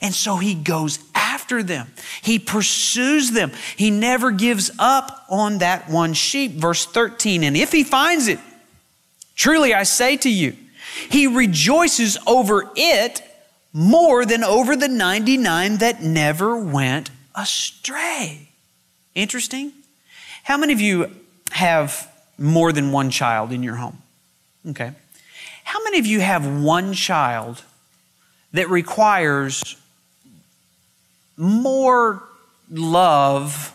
And 0.00 0.12
so 0.12 0.36
he 0.36 0.54
goes 0.54 0.98
after 1.14 1.62
them. 1.62 1.88
He 2.20 2.38
pursues 2.38 3.30
them. 3.30 3.52
He 3.76 3.90
never 3.90 4.30
gives 4.32 4.70
up 4.78 5.24
on 5.30 5.58
that 5.58 5.88
one 5.88 6.14
sheep. 6.14 6.52
Verse 6.52 6.84
13, 6.84 7.44
and 7.44 7.56
if 7.56 7.72
he 7.72 7.84
finds 7.84 8.28
it, 8.28 8.40
truly 9.34 9.72
I 9.72 9.84
say 9.84 10.16
to 10.18 10.30
you, 10.30 10.56
he 11.08 11.26
rejoices 11.26 12.18
over 12.26 12.70
it 12.74 13.22
more 13.72 14.24
than 14.24 14.42
over 14.42 14.74
the 14.74 14.88
99 14.88 15.76
that 15.78 16.02
never 16.02 16.56
went 16.56 17.10
astray. 17.34 18.48
Interesting. 19.14 19.72
How 20.42 20.56
many 20.56 20.72
of 20.72 20.80
you 20.80 21.10
have 21.52 22.10
more 22.38 22.72
than 22.72 22.92
one 22.92 23.10
child 23.10 23.52
in 23.52 23.62
your 23.62 23.76
home? 23.76 23.98
Okay. 24.66 24.92
How 25.64 25.82
many 25.84 25.98
of 25.98 26.06
you 26.06 26.20
have 26.20 26.62
one 26.62 26.94
child 26.94 27.62
that 28.52 28.68
requires 28.70 29.76
more 31.36 32.22
love 32.70 33.74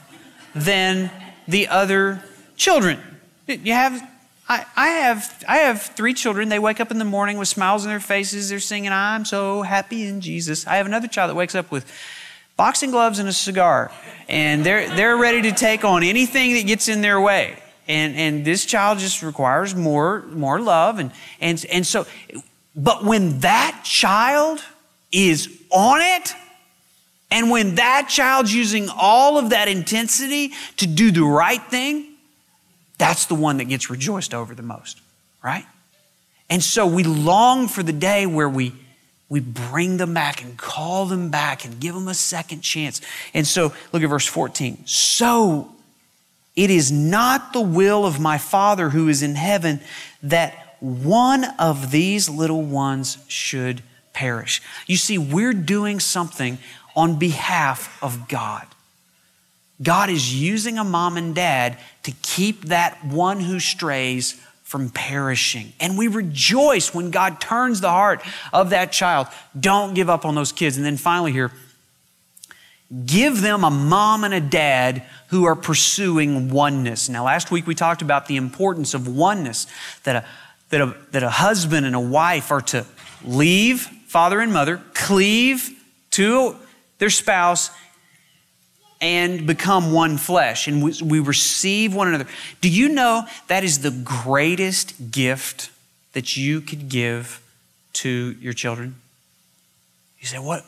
than 0.55 1.11
the 1.47 1.67
other 1.67 2.23
children? 2.55 2.99
You 3.47 3.73
have 3.73 4.09
I, 4.49 4.65
I, 4.75 4.87
have 4.89 5.45
I 5.47 5.57
have 5.59 5.81
three 5.81 6.13
children. 6.13 6.49
They 6.49 6.59
wake 6.59 6.81
up 6.81 6.91
in 6.91 6.99
the 6.99 7.05
morning 7.05 7.37
with 7.37 7.47
smiles 7.47 7.85
on 7.85 7.89
their 7.89 8.01
faces. 8.01 8.49
They're 8.49 8.59
singing, 8.59 8.91
I'm 8.91 9.23
so 9.23 9.61
happy 9.61 10.05
in 10.05 10.19
Jesus. 10.19 10.67
I 10.67 10.75
have 10.75 10.85
another 10.85 11.07
child 11.07 11.29
that 11.29 11.35
wakes 11.35 11.55
up 11.55 11.71
with 11.71 11.89
boxing 12.57 12.91
gloves 12.91 13.19
and 13.19 13.29
a 13.29 13.33
cigar. 13.33 13.89
And 14.27 14.65
they're 14.65 14.93
they're 14.95 15.17
ready 15.17 15.41
to 15.43 15.53
take 15.53 15.85
on 15.85 16.03
anything 16.03 16.53
that 16.53 16.67
gets 16.67 16.89
in 16.89 17.01
their 17.01 17.21
way 17.21 17.57
and 17.87 18.15
and 18.15 18.45
this 18.45 18.65
child 18.65 18.99
just 18.99 19.21
requires 19.21 19.75
more 19.75 20.21
more 20.31 20.59
love 20.59 20.99
and 20.99 21.11
and 21.41 21.65
and 21.71 21.85
so 21.85 22.05
but 22.75 23.03
when 23.03 23.39
that 23.39 23.81
child 23.83 24.63
is 25.11 25.47
on 25.69 26.01
it 26.01 26.33
and 27.31 27.49
when 27.49 27.75
that 27.75 28.07
child's 28.09 28.53
using 28.53 28.89
all 28.95 29.37
of 29.37 29.49
that 29.51 29.67
intensity 29.67 30.51
to 30.77 30.87
do 30.87 31.11
the 31.11 31.23
right 31.23 31.63
thing 31.63 32.09
that's 32.97 33.25
the 33.25 33.35
one 33.35 33.57
that 33.57 33.65
gets 33.65 33.89
rejoiced 33.89 34.33
over 34.33 34.55
the 34.55 34.63
most 34.63 35.01
right? 35.43 35.65
And 36.49 36.63
so 36.63 36.87
we 36.87 37.03
long 37.03 37.67
for 37.67 37.83
the 37.83 37.93
day 37.93 38.25
where 38.25 38.49
we 38.49 38.73
we 39.29 39.39
bring 39.39 39.97
them 39.97 40.13
back 40.13 40.43
and 40.43 40.55
call 40.57 41.07
them 41.07 41.31
back 41.31 41.65
and 41.65 41.79
give 41.79 41.95
them 41.95 42.07
a 42.07 42.13
second 42.13 42.61
chance. 42.61 43.01
And 43.33 43.47
so 43.47 43.73
look 43.91 44.03
at 44.03 44.09
verse 44.09 44.27
14 44.27 44.83
so 44.85 45.69
it 46.55 46.69
is 46.69 46.91
not 46.91 47.51
the 47.51 47.61
will 47.61 48.05
of 48.05 48.19
my 48.19 48.37
Father 48.37 48.89
who 48.89 49.09
is 49.09 49.21
in 49.23 49.35
heaven 49.35 49.81
that 50.21 50.62
one 50.83 51.45
of 51.59 51.91
these 51.91 52.29
little 52.29 52.61
ones 52.61 53.17
should 53.29 53.81
perish. 54.11 54.61
You 54.85 54.97
see, 54.97 55.17
we're 55.17 55.53
doing 55.53 56.01
something 56.01 56.57
on 56.93 57.17
behalf 57.17 57.97
of 58.03 58.27
God. 58.27 58.67
God 59.81 60.09
is 60.09 60.35
using 60.35 60.77
a 60.77 60.83
mom 60.83 61.15
and 61.15 61.33
dad 61.33 61.77
to 62.03 62.11
keep 62.21 62.65
that 62.65 63.03
one 63.05 63.39
who 63.39 63.61
strays 63.61 64.33
from 64.63 64.89
perishing. 64.89 65.71
And 65.79 65.97
we 65.97 66.09
rejoice 66.09 66.93
when 66.93 67.11
God 67.11 67.39
turns 67.39 67.79
the 67.79 67.89
heart 67.89 68.21
of 68.51 68.71
that 68.71 68.91
child. 68.91 69.27
Don't 69.57 69.93
give 69.93 70.09
up 70.09 70.25
on 70.25 70.35
those 70.35 70.51
kids. 70.51 70.75
And 70.75 70.85
then 70.85 70.97
finally, 70.97 71.31
here, 71.31 71.51
give 73.05 73.41
them 73.41 73.63
a 73.63 73.71
mom 73.71 74.25
and 74.25 74.33
a 74.33 74.41
dad 74.41 75.03
who 75.29 75.45
are 75.45 75.55
pursuing 75.55 76.49
oneness. 76.49 77.07
Now, 77.07 77.23
last 77.23 77.51
week 77.51 77.65
we 77.65 77.73
talked 77.73 78.01
about 78.01 78.27
the 78.27 78.35
importance 78.35 78.93
of 78.93 79.07
oneness, 79.07 79.65
that 80.03 80.15
a, 80.17 80.25
that 80.73 80.81
a, 80.81 80.95
that 81.11 81.21
a 81.21 81.29
husband 81.29 81.85
and 81.85 81.95
a 81.95 81.99
wife 81.99 82.51
are 82.51 82.61
to 82.61 82.83
leave 83.23 83.81
father 84.07 84.39
and 84.39 84.51
mother, 84.51 84.81
cleave 84.95 85.69
to 86.09 86.55
their 86.97 87.11
spouse, 87.11 87.69
and 88.99 89.45
become 89.45 89.91
one 89.91 90.17
flesh. 90.17 90.67
And 90.67 90.81
we, 90.81 90.93
we 91.03 91.19
receive 91.19 91.93
one 91.93 92.07
another. 92.07 92.25
Do 92.59 92.69
you 92.69 92.89
know 92.89 93.27
that 93.49 93.63
is 93.63 93.81
the 93.81 93.91
greatest 93.91 95.11
gift 95.11 95.69
that 96.13 96.37
you 96.37 96.59
could 96.59 96.89
give 96.89 97.39
to 97.93 98.35
your 98.39 98.53
children? 98.53 98.95
You 100.19 100.25
say, 100.25 100.39
what? 100.39 100.67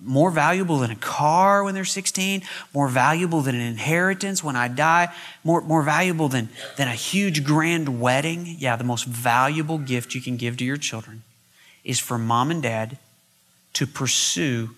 More 0.00 0.30
valuable 0.30 0.78
than 0.78 0.90
a 0.90 0.96
car 0.96 1.64
when 1.64 1.74
they're 1.74 1.84
16, 1.84 2.42
more 2.72 2.88
valuable 2.88 3.40
than 3.40 3.54
an 3.54 3.60
inheritance 3.60 4.42
when 4.42 4.56
I 4.56 4.68
die, 4.68 5.12
more, 5.44 5.60
more 5.60 5.82
valuable 5.82 6.28
than, 6.28 6.48
than 6.76 6.88
a 6.88 6.94
huge 6.94 7.44
grand 7.44 8.00
wedding. 8.00 8.56
Yeah, 8.58 8.76
the 8.76 8.84
most 8.84 9.06
valuable 9.06 9.78
gift 9.78 10.14
you 10.14 10.20
can 10.20 10.36
give 10.36 10.56
to 10.58 10.64
your 10.64 10.76
children 10.76 11.22
is 11.84 11.98
for 11.98 12.18
mom 12.18 12.50
and 12.50 12.62
dad 12.62 12.98
to 13.74 13.86
pursue 13.86 14.70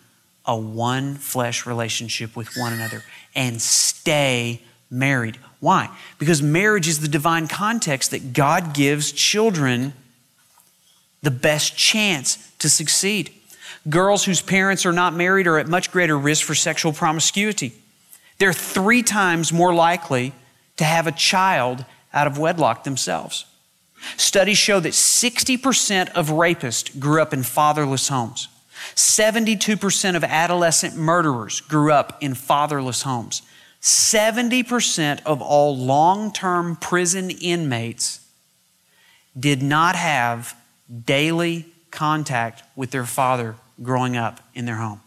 a 0.45 0.57
one 0.57 1.15
flesh 1.15 1.67
relationship 1.67 2.35
with 2.35 2.57
one 2.57 2.73
another 2.73 3.03
and 3.35 3.61
stay 3.61 4.61
married. 4.91 5.37
Why? 5.61 5.91
Because 6.19 6.43
marriage 6.43 6.89
is 6.89 7.01
the 7.01 7.09
divine 7.09 7.49
context 7.49 8.11
that 8.13 8.33
God 8.33 8.75
gives 8.75 9.13
children 9.13 9.93
the 11.23 11.31
best 11.31 11.77
chance 11.77 12.53
to 12.59 12.71
succeed. 12.71 13.31
Girls 13.89 14.25
whose 14.25 14.41
parents 14.41 14.85
are 14.87 14.93
not 14.93 15.15
married 15.15 15.47
are 15.47 15.59
at 15.59 15.69
much 15.69 15.91
greater 15.91 16.19
risk 16.19 16.45
for 16.45 16.55
sexual 16.55 16.93
promiscuity. 16.93 17.73
They're 18.39 18.53
three 18.53 19.03
times 19.03 19.53
more 19.53 19.75
likely 19.75 20.33
to 20.77 20.85
have 20.85 21.07
a 21.07 21.13
child 21.13 21.85
out 22.13 22.27
of 22.27 22.39
wedlock 22.39 22.85
themselves. 22.85 23.45
Studies 24.17 24.59
show 24.59 24.81
that 24.81 24.93
60% 24.93 26.11
of 26.11 26.29
rapists 26.29 26.99
grew 26.99 27.21
up 27.21 27.33
in 27.33 27.43
fatherless 27.43 28.09
homes. 28.09 28.49
72% 28.95 30.17
of 30.17 30.25
adolescent 30.25 30.97
murderers 30.97 31.61
grew 31.61 31.93
up 31.93 32.17
in 32.21 32.35
fatherless 32.35 33.03
homes. 33.03 33.43
70% 33.83 35.21
of 35.25 35.43
all 35.43 35.77
long 35.77 36.33
term 36.33 36.77
prison 36.77 37.31
inmates 37.31 38.21
did 39.39 39.63
not 39.63 39.95
have 39.95 40.57
daily 41.05 41.67
contact 41.91 42.63
with 42.77 42.91
their 42.91 43.05
father 43.05 43.57
growing 43.83 44.17
up 44.17 44.41
in 44.55 44.65
their 44.65 44.77
home. 44.77 45.01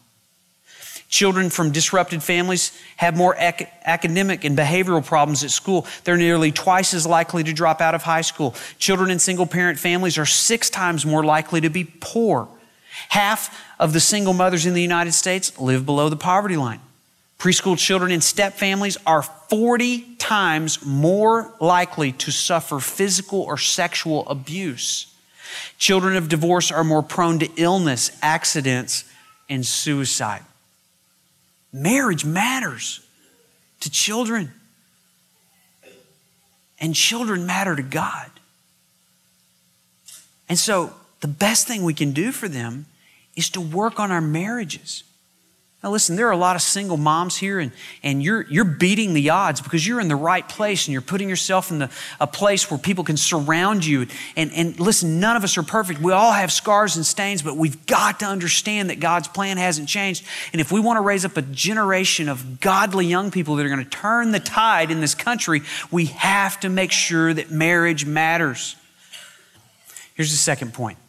Children 1.11 1.49
from 1.49 1.71
disrupted 1.71 2.23
families 2.23 2.71
have 2.95 3.17
more 3.17 3.35
ac- 3.37 3.67
academic 3.83 4.45
and 4.45 4.57
behavioral 4.57 5.05
problems 5.05 5.43
at 5.43 5.51
school. 5.51 5.85
They're 6.05 6.15
nearly 6.15 6.53
twice 6.53 6.93
as 6.93 7.05
likely 7.05 7.43
to 7.43 7.51
drop 7.51 7.81
out 7.81 7.93
of 7.93 8.03
high 8.03 8.21
school. 8.21 8.55
Children 8.79 9.11
in 9.11 9.19
single 9.19 9.45
parent 9.45 9.77
families 9.77 10.17
are 10.17 10.25
six 10.25 10.69
times 10.69 11.05
more 11.05 11.23
likely 11.25 11.59
to 11.61 11.69
be 11.69 11.83
poor. 11.83 12.47
Half 13.09 13.53
of 13.77 13.91
the 13.91 13.99
single 13.99 14.33
mothers 14.33 14.65
in 14.65 14.73
the 14.73 14.81
United 14.81 15.11
States 15.11 15.59
live 15.59 15.85
below 15.85 16.07
the 16.07 16.15
poverty 16.15 16.55
line. 16.55 16.79
Preschool 17.37 17.77
children 17.77 18.11
in 18.11 18.21
step 18.21 18.53
families 18.53 18.97
are 19.05 19.23
40 19.23 20.15
times 20.15 20.85
more 20.85 21.53
likely 21.59 22.13
to 22.13 22.31
suffer 22.31 22.79
physical 22.79 23.41
or 23.41 23.57
sexual 23.57 24.25
abuse. 24.29 25.10
Children 25.77 26.15
of 26.15 26.29
divorce 26.29 26.71
are 26.71 26.83
more 26.83 27.03
prone 27.03 27.39
to 27.39 27.49
illness, 27.57 28.11
accidents, 28.21 29.03
and 29.49 29.65
suicide. 29.65 30.43
Marriage 31.73 32.25
matters 32.25 33.01
to 33.79 33.89
children, 33.89 34.51
and 36.79 36.95
children 36.95 37.45
matter 37.45 37.75
to 37.75 37.83
God. 37.83 38.29
And 40.49 40.57
so, 40.59 40.93
the 41.21 41.27
best 41.27 41.67
thing 41.67 41.83
we 41.83 41.93
can 41.93 42.11
do 42.11 42.31
for 42.31 42.47
them 42.47 42.87
is 43.35 43.49
to 43.51 43.61
work 43.61 43.99
on 43.99 44.11
our 44.11 44.21
marriages. 44.21 45.03
Now, 45.83 45.89
listen, 45.89 46.15
there 46.15 46.27
are 46.27 46.31
a 46.31 46.37
lot 46.37 46.55
of 46.55 46.61
single 46.61 46.95
moms 46.95 47.37
here, 47.37 47.59
and, 47.59 47.71
and 48.03 48.21
you're, 48.21 48.43
you're 48.43 48.63
beating 48.63 49.15
the 49.15 49.31
odds 49.31 49.61
because 49.61 49.85
you're 49.85 49.99
in 49.99 50.09
the 50.09 50.15
right 50.15 50.47
place 50.47 50.85
and 50.85 50.93
you're 50.93 51.01
putting 51.01 51.27
yourself 51.27 51.71
in 51.71 51.79
the, 51.79 51.89
a 52.19 52.27
place 52.27 52.69
where 52.69 52.77
people 52.77 53.03
can 53.03 53.17
surround 53.17 53.83
you. 53.83 54.05
And, 54.35 54.51
and 54.53 54.79
listen, 54.79 55.19
none 55.19 55.35
of 55.35 55.43
us 55.43 55.57
are 55.57 55.63
perfect. 55.63 55.99
We 55.99 56.11
all 56.11 56.33
have 56.33 56.51
scars 56.51 56.97
and 56.97 57.05
stains, 57.05 57.41
but 57.41 57.57
we've 57.57 57.83
got 57.87 58.19
to 58.19 58.27
understand 58.27 58.91
that 58.91 58.99
God's 58.99 59.27
plan 59.27 59.57
hasn't 59.57 59.89
changed. 59.89 60.23
And 60.53 60.61
if 60.61 60.71
we 60.71 60.79
want 60.79 60.97
to 60.97 61.01
raise 61.01 61.25
up 61.25 61.35
a 61.35 61.41
generation 61.41 62.29
of 62.29 62.59
godly 62.59 63.07
young 63.07 63.31
people 63.31 63.55
that 63.55 63.65
are 63.65 63.69
going 63.69 63.83
to 63.83 63.89
turn 63.89 64.33
the 64.33 64.39
tide 64.39 64.91
in 64.91 65.01
this 65.01 65.15
country, 65.15 65.63
we 65.89 66.05
have 66.05 66.59
to 66.59 66.69
make 66.69 66.91
sure 66.91 67.33
that 67.33 67.49
marriage 67.49 68.05
matters. 68.05 68.75
Here's 70.13 70.29
the 70.29 70.37
second 70.37 70.75
point 70.75 70.99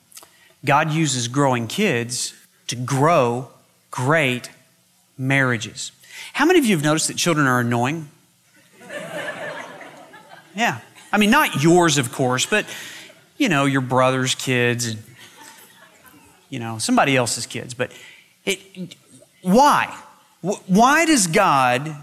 God 0.65 0.93
uses 0.93 1.29
growing 1.29 1.67
kids 1.67 2.33
to 2.69 2.77
grow 2.77 3.51
great 3.91 4.49
marriages. 5.23 5.93
How 6.33 6.45
many 6.45 6.59
of 6.59 6.65
you 6.65 6.75
have 6.77 6.85
noticed 6.85 7.09
that 7.09 7.17
children 7.17 7.47
are 7.47 7.61
annoying? 7.61 8.09
Yeah. 10.55 10.81
I 11.13 11.19
mean, 11.19 11.31
not 11.31 11.63
yours, 11.63 11.97
of 11.97 12.13
course, 12.13 12.45
but, 12.45 12.67
you 13.39 13.49
know, 13.49 13.65
your 13.65 13.81
brother's 13.81 14.35
kids 14.35 14.87
and, 14.87 15.03
you 16.51 16.59
know, 16.59 16.79
somebody 16.79 17.17
else's 17.17 17.47
kids. 17.47 17.73
But 17.73 17.93
it, 18.45 18.97
why? 19.43 19.97
Why 20.41 21.07
does 21.07 21.27
God 21.27 21.95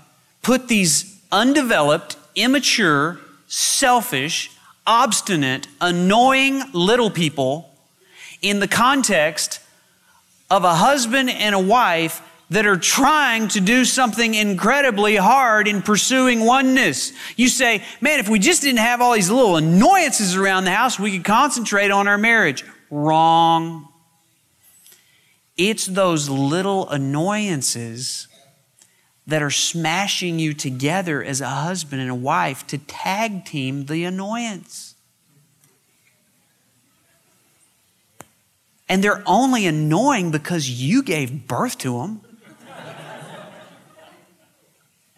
put 0.41 0.67
these 0.67 1.21
undeveloped, 1.31 2.17
immature, 2.35 3.19
selfish, 3.47 4.51
obstinate, 4.87 5.67
annoying 5.81 6.63
little 6.73 7.11
people 7.11 7.69
in 8.41 8.59
the 8.59 8.67
context 8.67 9.59
of 10.49 10.63
a 10.63 10.75
husband 10.75 11.29
and 11.29 11.53
a 11.53 11.59
wife 11.59 12.21
that 12.49 12.65
are 12.65 12.77
trying 12.77 13.47
to 13.49 13.59
do 13.59 13.85
something 13.85 14.33
incredibly 14.33 15.15
hard 15.15 15.67
in 15.67 15.81
pursuing 15.81 16.45
oneness. 16.45 17.13
You 17.35 17.47
say, 17.47 17.83
man, 18.01 18.19
if 18.19 18.27
we 18.27 18.39
just 18.39 18.63
didn't 18.63 18.79
have 18.79 19.01
all 19.01 19.13
these 19.13 19.29
little 19.29 19.55
annoyances 19.55 20.35
around 20.35 20.63
the 20.63 20.71
house, 20.71 20.99
we 20.99 21.11
could 21.11 21.25
concentrate 21.25 21.91
on 21.91 22.07
our 22.07 22.17
marriage. 22.17 22.65
Wrong. 22.89 23.87
It's 25.57 25.85
those 25.85 26.27
little 26.29 26.89
annoyances 26.89 28.27
that 29.27 29.43
are 29.43 29.51
smashing 29.51 30.39
you 30.39 30.53
together 30.53 31.23
as 31.23 31.39
a 31.41 31.47
husband 31.47 32.01
and 32.01 32.09
a 32.09 32.15
wife 32.15 32.65
to 32.65 32.79
tag 32.79 33.45
team 33.45 33.85
the 33.85 34.05
annoyance. 34.05 34.95
And 38.87 39.03
they're 39.03 39.21
only 39.27 39.67
annoying 39.67 40.31
because 40.31 40.67
you 40.67 41.03
gave 41.03 41.47
birth 41.47 41.77
to 41.79 41.99
them. 41.99 42.21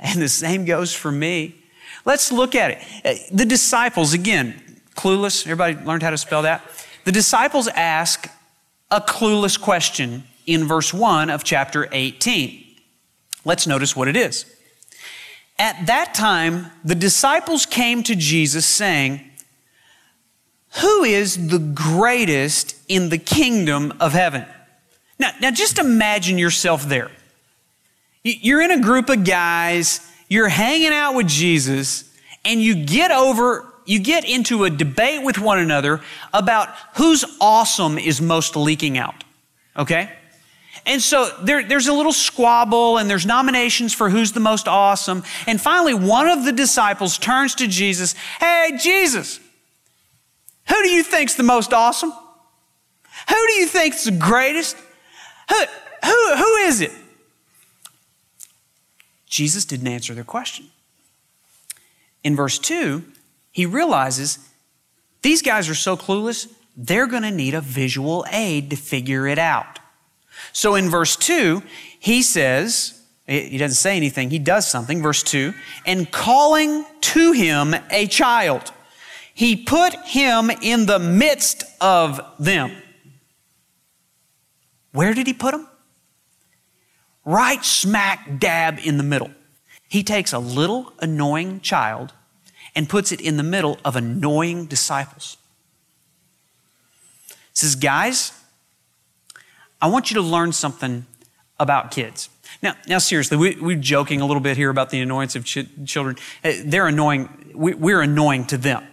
And 0.01 0.21
the 0.21 0.29
same 0.29 0.65
goes 0.65 0.93
for 0.93 1.11
me. 1.11 1.55
Let's 2.03 2.31
look 2.31 2.55
at 2.55 2.71
it. 2.71 2.77
Uh, 3.05 3.13
the 3.31 3.45
disciples, 3.45 4.13
again, 4.13 4.59
clueless. 4.95 5.45
Everybody 5.45 5.75
learned 5.85 6.03
how 6.03 6.09
to 6.09 6.17
spell 6.17 6.41
that? 6.41 6.63
The 7.05 7.11
disciples 7.11 7.67
ask 7.67 8.27
a 8.89 8.99
clueless 8.99 9.59
question 9.59 10.23
in 10.45 10.67
verse 10.67 10.93
1 10.93 11.29
of 11.29 11.43
chapter 11.43 11.87
18. 11.91 12.65
Let's 13.45 13.67
notice 13.67 13.95
what 13.95 14.07
it 14.07 14.15
is. 14.15 14.45
At 15.57 15.85
that 15.85 16.13
time, 16.15 16.67
the 16.83 16.95
disciples 16.95 17.67
came 17.67 18.01
to 18.03 18.15
Jesus 18.15 18.65
saying, 18.65 19.21
Who 20.81 21.03
is 21.03 21.49
the 21.49 21.59
greatest 21.59 22.75
in 22.87 23.09
the 23.09 23.19
kingdom 23.19 23.93
of 23.99 24.13
heaven? 24.13 24.45
Now, 25.19 25.31
now 25.39 25.51
just 25.51 25.77
imagine 25.77 26.39
yourself 26.39 26.85
there. 26.85 27.11
You're 28.23 28.61
in 28.61 28.71
a 28.71 28.81
group 28.81 29.09
of 29.09 29.23
guys, 29.23 29.99
you're 30.29 30.49
hanging 30.49 30.91
out 30.91 31.15
with 31.15 31.27
Jesus, 31.27 32.11
and 32.45 32.61
you 32.61 32.85
get 32.85 33.11
over, 33.11 33.65
you 33.85 33.99
get 33.99 34.25
into 34.25 34.63
a 34.63 34.69
debate 34.69 35.23
with 35.23 35.39
one 35.39 35.59
another 35.59 36.01
about 36.33 36.69
whose 36.95 37.25
awesome 37.39 37.97
is 37.97 38.21
most 38.21 38.55
leaking 38.55 38.97
out. 38.97 39.23
Okay? 39.75 40.11
And 40.85 41.01
so 41.01 41.29
there, 41.41 41.63
there's 41.63 41.87
a 41.87 41.93
little 41.93 42.13
squabble 42.13 42.97
and 42.97 43.09
there's 43.09 43.25
nominations 43.25 43.93
for 43.93 44.09
who's 44.09 44.31
the 44.31 44.39
most 44.39 44.67
awesome. 44.67 45.23
And 45.45 45.61
finally, 45.61 45.93
one 45.93 46.27
of 46.27 46.45
the 46.45 46.51
disciples 46.51 47.17
turns 47.17 47.55
to 47.55 47.67
Jesus, 47.67 48.13
Hey, 48.39 48.77
Jesus, 48.81 49.39
who 50.67 50.81
do 50.83 50.89
you 50.89 51.03
think's 51.03 51.35
the 51.35 51.43
most 51.43 51.73
awesome? 51.73 52.11
Who 53.29 53.47
do 53.47 53.53
you 53.53 53.67
think's 53.67 54.05
the 54.05 54.11
greatest? 54.11 54.75
Who, 55.49 55.65
who, 56.03 56.35
who 56.35 56.55
is 56.57 56.81
it? 56.81 56.91
Jesus 59.31 59.65
didn't 59.65 59.87
answer 59.87 60.13
their 60.13 60.23
question. 60.25 60.67
In 62.23 62.35
verse 62.35 62.59
2, 62.59 63.03
he 63.51 63.65
realizes 63.65 64.37
these 65.23 65.41
guys 65.41 65.69
are 65.69 65.75
so 65.75 65.97
clueless, 65.97 66.47
they're 66.77 67.07
going 67.07 67.23
to 67.23 67.31
need 67.31 67.53
a 67.53 67.61
visual 67.61 68.25
aid 68.31 68.69
to 68.69 68.75
figure 68.75 69.25
it 69.27 69.39
out. 69.39 69.79
So 70.51 70.75
in 70.75 70.89
verse 70.89 71.15
2, 71.15 71.63
he 71.99 72.21
says, 72.21 73.01
he 73.25 73.57
doesn't 73.57 73.75
say 73.75 73.95
anything, 73.95 74.29
he 74.29 74.39
does 74.39 74.69
something. 74.69 75.01
Verse 75.01 75.23
2, 75.23 75.53
and 75.85 76.11
calling 76.11 76.85
to 77.01 77.31
him 77.31 77.73
a 77.89 78.07
child, 78.07 78.71
he 79.33 79.55
put 79.55 79.95
him 80.05 80.49
in 80.49 80.85
the 80.85 80.99
midst 80.99 81.63
of 81.79 82.19
them. 82.37 82.71
Where 84.91 85.13
did 85.13 85.27
he 85.27 85.33
put 85.33 85.53
him? 85.53 85.67
Right 87.25 87.63
smack 87.63 88.39
dab 88.39 88.79
in 88.83 88.97
the 88.97 89.03
middle. 89.03 89.31
He 89.87 90.03
takes 90.03 90.33
a 90.33 90.39
little 90.39 90.93
annoying 90.99 91.61
child 91.61 92.13
and 92.75 92.87
puts 92.87 93.11
it 93.11 93.19
in 93.19 93.37
the 93.37 93.43
middle 93.43 93.77
of 93.83 93.95
annoying 93.95 94.65
disciples. 94.65 95.37
He 97.29 97.35
says, 97.53 97.75
Guys, 97.75 98.31
I 99.81 99.87
want 99.87 100.09
you 100.09 100.15
to 100.15 100.21
learn 100.21 100.53
something 100.53 101.05
about 101.59 101.91
kids. 101.91 102.29
Now, 102.61 102.75
now 102.87 102.97
seriously, 102.99 103.37
we, 103.37 103.75
are 103.75 103.77
joking 103.77 104.21
a 104.21 104.25
little 104.25 104.41
bit 104.41 104.57
here 104.57 104.69
about 104.69 104.89
the 104.89 105.01
annoyance 105.01 105.35
of 105.35 105.45
ch- 105.45 105.67
children. 105.85 106.17
Uh, 106.43 106.53
they're 106.63 106.87
annoying. 106.87 107.51
We, 107.53 107.93
are 107.93 108.01
annoying 108.01 108.45
to 108.47 108.57
them 108.57 108.85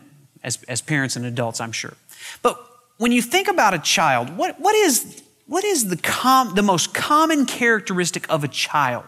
as, 0.43 0.63
as 0.69 0.81
parents 0.81 1.17
and 1.17 1.27
adults, 1.27 1.61
I'm 1.61 1.73
sure. 1.73 1.95
But 2.43 2.59
when 2.97 3.13
you 3.13 3.23
think 3.23 3.49
about 3.49 3.75
a 3.75 3.79
child, 3.79 4.37
what, 4.37 4.61
what 4.61 4.75
is, 4.75 5.23
what 5.49 5.65
is 5.65 5.89
the, 5.89 5.97
com- 5.97 6.55
the 6.55 6.63
most 6.63 6.95
common 6.95 7.47
characteristic 7.47 8.31
of 8.31 8.45
a 8.45 8.49
child? 8.49 9.07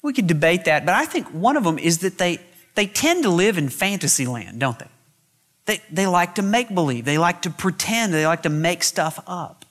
We 0.00 0.12
could 0.12 0.28
debate 0.28 0.64
that, 0.64 0.86
but 0.86 0.94
I 0.94 1.04
think 1.04 1.26
one 1.28 1.56
of 1.56 1.64
them 1.64 1.78
is 1.78 1.98
that 1.98 2.18
they, 2.18 2.38
they 2.76 2.86
tend 2.86 3.24
to 3.24 3.28
live 3.28 3.58
in 3.58 3.68
fantasy 3.68 4.26
land, 4.26 4.60
don't 4.60 4.78
they? 4.78 4.86
They, 5.66 5.82
they 5.90 6.06
like 6.06 6.36
to 6.36 6.42
make 6.42 6.72
believe, 6.72 7.04
they 7.04 7.18
like 7.18 7.42
to 7.42 7.50
pretend, 7.50 8.14
they 8.14 8.26
like 8.26 8.44
to 8.44 8.48
make 8.48 8.84
stuff 8.84 9.20
up. 9.26 9.64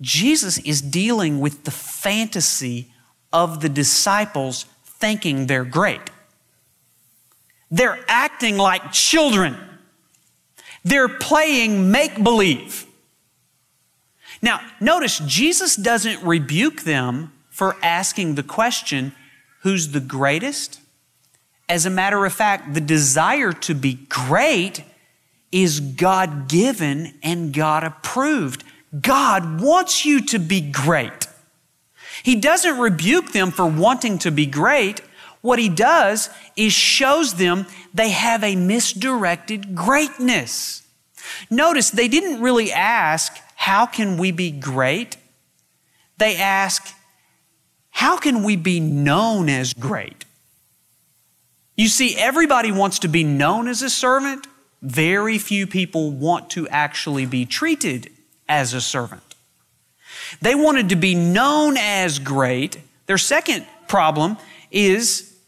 Jesus 0.00 0.58
is 0.58 0.80
dealing 0.80 1.38
with 1.38 1.64
the 1.64 1.70
fantasy 1.70 2.92
of 3.32 3.60
the 3.60 3.68
disciples 3.68 4.64
thinking 4.84 5.46
they're 5.46 5.64
great. 5.64 6.00
They're 7.70 7.98
acting 8.08 8.56
like 8.56 8.90
children. 8.90 9.56
They're 10.82 11.08
playing 11.08 11.90
make 11.90 12.22
believe. 12.22 12.86
Now, 14.44 14.60
notice 14.78 15.20
Jesus 15.20 15.74
doesn't 15.74 16.22
rebuke 16.22 16.82
them 16.82 17.32
for 17.48 17.76
asking 17.82 18.34
the 18.34 18.42
question, 18.42 19.12
who's 19.62 19.92
the 19.92 20.00
greatest? 20.00 20.82
As 21.66 21.86
a 21.86 21.90
matter 21.90 22.26
of 22.26 22.34
fact, 22.34 22.74
the 22.74 22.80
desire 22.82 23.54
to 23.54 23.74
be 23.74 23.94
great 24.10 24.84
is 25.50 25.80
God 25.80 26.46
given 26.46 27.14
and 27.22 27.54
God 27.54 27.84
approved. 27.84 28.64
God 29.00 29.62
wants 29.62 30.04
you 30.04 30.20
to 30.26 30.38
be 30.38 30.60
great. 30.60 31.26
He 32.22 32.36
doesn't 32.36 32.78
rebuke 32.78 33.32
them 33.32 33.50
for 33.50 33.64
wanting 33.66 34.18
to 34.18 34.30
be 34.30 34.44
great. 34.44 35.00
What 35.40 35.58
he 35.58 35.70
does 35.70 36.28
is 36.54 36.74
shows 36.74 37.36
them 37.36 37.64
they 37.94 38.10
have 38.10 38.44
a 38.44 38.56
misdirected 38.56 39.74
greatness. 39.74 40.82
Notice 41.48 41.88
they 41.88 42.08
didn't 42.08 42.42
really 42.42 42.70
ask, 42.70 43.38
How 43.64 43.86
can 43.86 44.18
we 44.18 44.30
be 44.30 44.50
great? 44.50 45.16
They 46.18 46.36
ask, 46.36 46.94
How 47.88 48.18
can 48.18 48.42
we 48.42 48.56
be 48.56 48.78
known 48.78 49.48
as 49.48 49.72
great? 49.72 50.26
You 51.74 51.88
see, 51.88 52.14
everybody 52.14 52.70
wants 52.70 52.98
to 52.98 53.08
be 53.08 53.24
known 53.24 53.66
as 53.66 53.80
a 53.80 53.88
servant. 53.88 54.46
Very 54.82 55.38
few 55.38 55.66
people 55.66 56.10
want 56.10 56.50
to 56.50 56.68
actually 56.68 57.24
be 57.24 57.46
treated 57.46 58.10
as 58.50 58.74
a 58.74 58.82
servant. 58.82 59.34
They 60.42 60.54
wanted 60.54 60.90
to 60.90 60.96
be 60.96 61.14
known 61.14 61.78
as 61.78 62.18
great. 62.18 62.76
Their 63.06 63.16
second 63.16 63.66
problem 63.88 64.36
is 64.70 65.38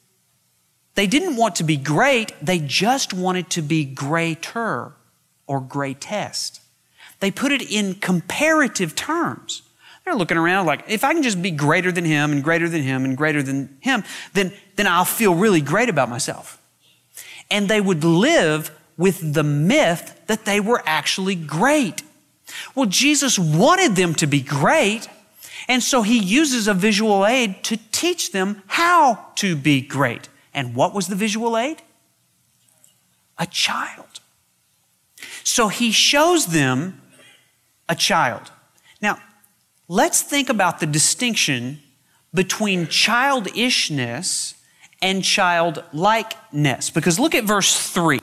they 0.95 1.07
didn't 1.07 1.37
want 1.37 1.57
to 1.57 1.65
be 1.65 1.77
great, 1.77 2.33
they 2.41 2.61
just 2.61 3.13
wanted 3.13 3.51
to 3.51 3.61
be 3.61 3.85
greater 3.85 4.93
or 5.47 5.61
greatest. 5.61 6.63
They 7.21 7.31
put 7.31 7.53
it 7.53 7.63
in 7.63 7.95
comparative 7.95 8.95
terms. 8.95 9.63
They're 10.05 10.15
looking 10.15 10.37
around 10.37 10.67
like, 10.67 10.85
if 10.87 11.03
I 11.03 11.13
can 11.15 11.23
just 11.23 11.43
be 11.43 11.51
greater 11.51 11.91
than 11.91 12.05
him 12.05 12.31
and 12.31 12.45
greater 12.45 12.69
than 12.69 12.83
him 12.83 13.05
and 13.05 13.17
greater 13.17 13.43
than 13.43 13.77
him, 13.81 14.05
then, 14.35 14.53
then 14.77 14.87
I'll 14.87 15.05
feel 15.05 15.35
really 15.35 15.61
great 15.61 15.89
about 15.89 16.09
myself. 16.09 16.61
And 17.51 17.69
they 17.69 17.81
would 17.81 18.05
live 18.05 18.71
with 18.97 19.35
the 19.35 19.43
myth 19.43 20.21
that 20.27 20.45
they 20.45 20.61
were 20.61 20.83
actually 20.87 21.35
great. 21.35 22.03
Well, 22.75 22.87
Jesus 22.87 23.39
wanted 23.39 23.97
them 23.97 24.15
to 24.15 24.27
be 24.27 24.41
great, 24.41 25.09
and 25.69 25.83
so 25.83 26.03
he 26.03 26.19
uses 26.19 26.69
a 26.69 26.75
visual 26.75 27.27
aid 27.27 27.65
to 27.65 27.79
teach 27.91 28.33
them 28.33 28.63
how 28.69 29.27
to 29.37 29.57
be 29.57 29.81
great. 29.81 30.29
And 30.55 30.75
what 30.75 30.95
was 30.95 31.09
the 31.09 31.17
visual 31.17 31.57
aid? 31.57 31.83
A 33.39 33.47
child. 33.47 34.21
So 35.43 35.69
he 35.69 35.91
shows 35.91 36.47
them 36.47 37.01
a 37.89 37.95
child. 37.95 38.51
Now, 39.01 39.19
let's 39.89 40.23
think 40.23 40.49
about 40.49 40.81
the 40.81 40.87
distinction 40.87 41.81
between 42.35 42.87
childishness 42.87 44.55
and 45.03 45.23
childlikeness. 45.23 46.91
Because 46.91 47.19
look 47.19 47.35
at 47.35 47.45
verse 47.45 47.91
3. 47.91 48.21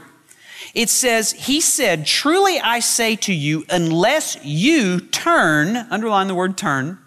It 0.73 0.89
says, 0.89 1.31
He 1.31 1.61
said, 1.61 2.05
Truly 2.05 2.59
I 2.59 2.79
say 2.79 3.15
to 3.17 3.33
you, 3.33 3.65
unless 3.69 4.43
you 4.43 4.99
turn, 4.99 5.75
underline 5.75 6.27
the 6.27 6.35
word 6.35 6.57
turn, 6.57 6.97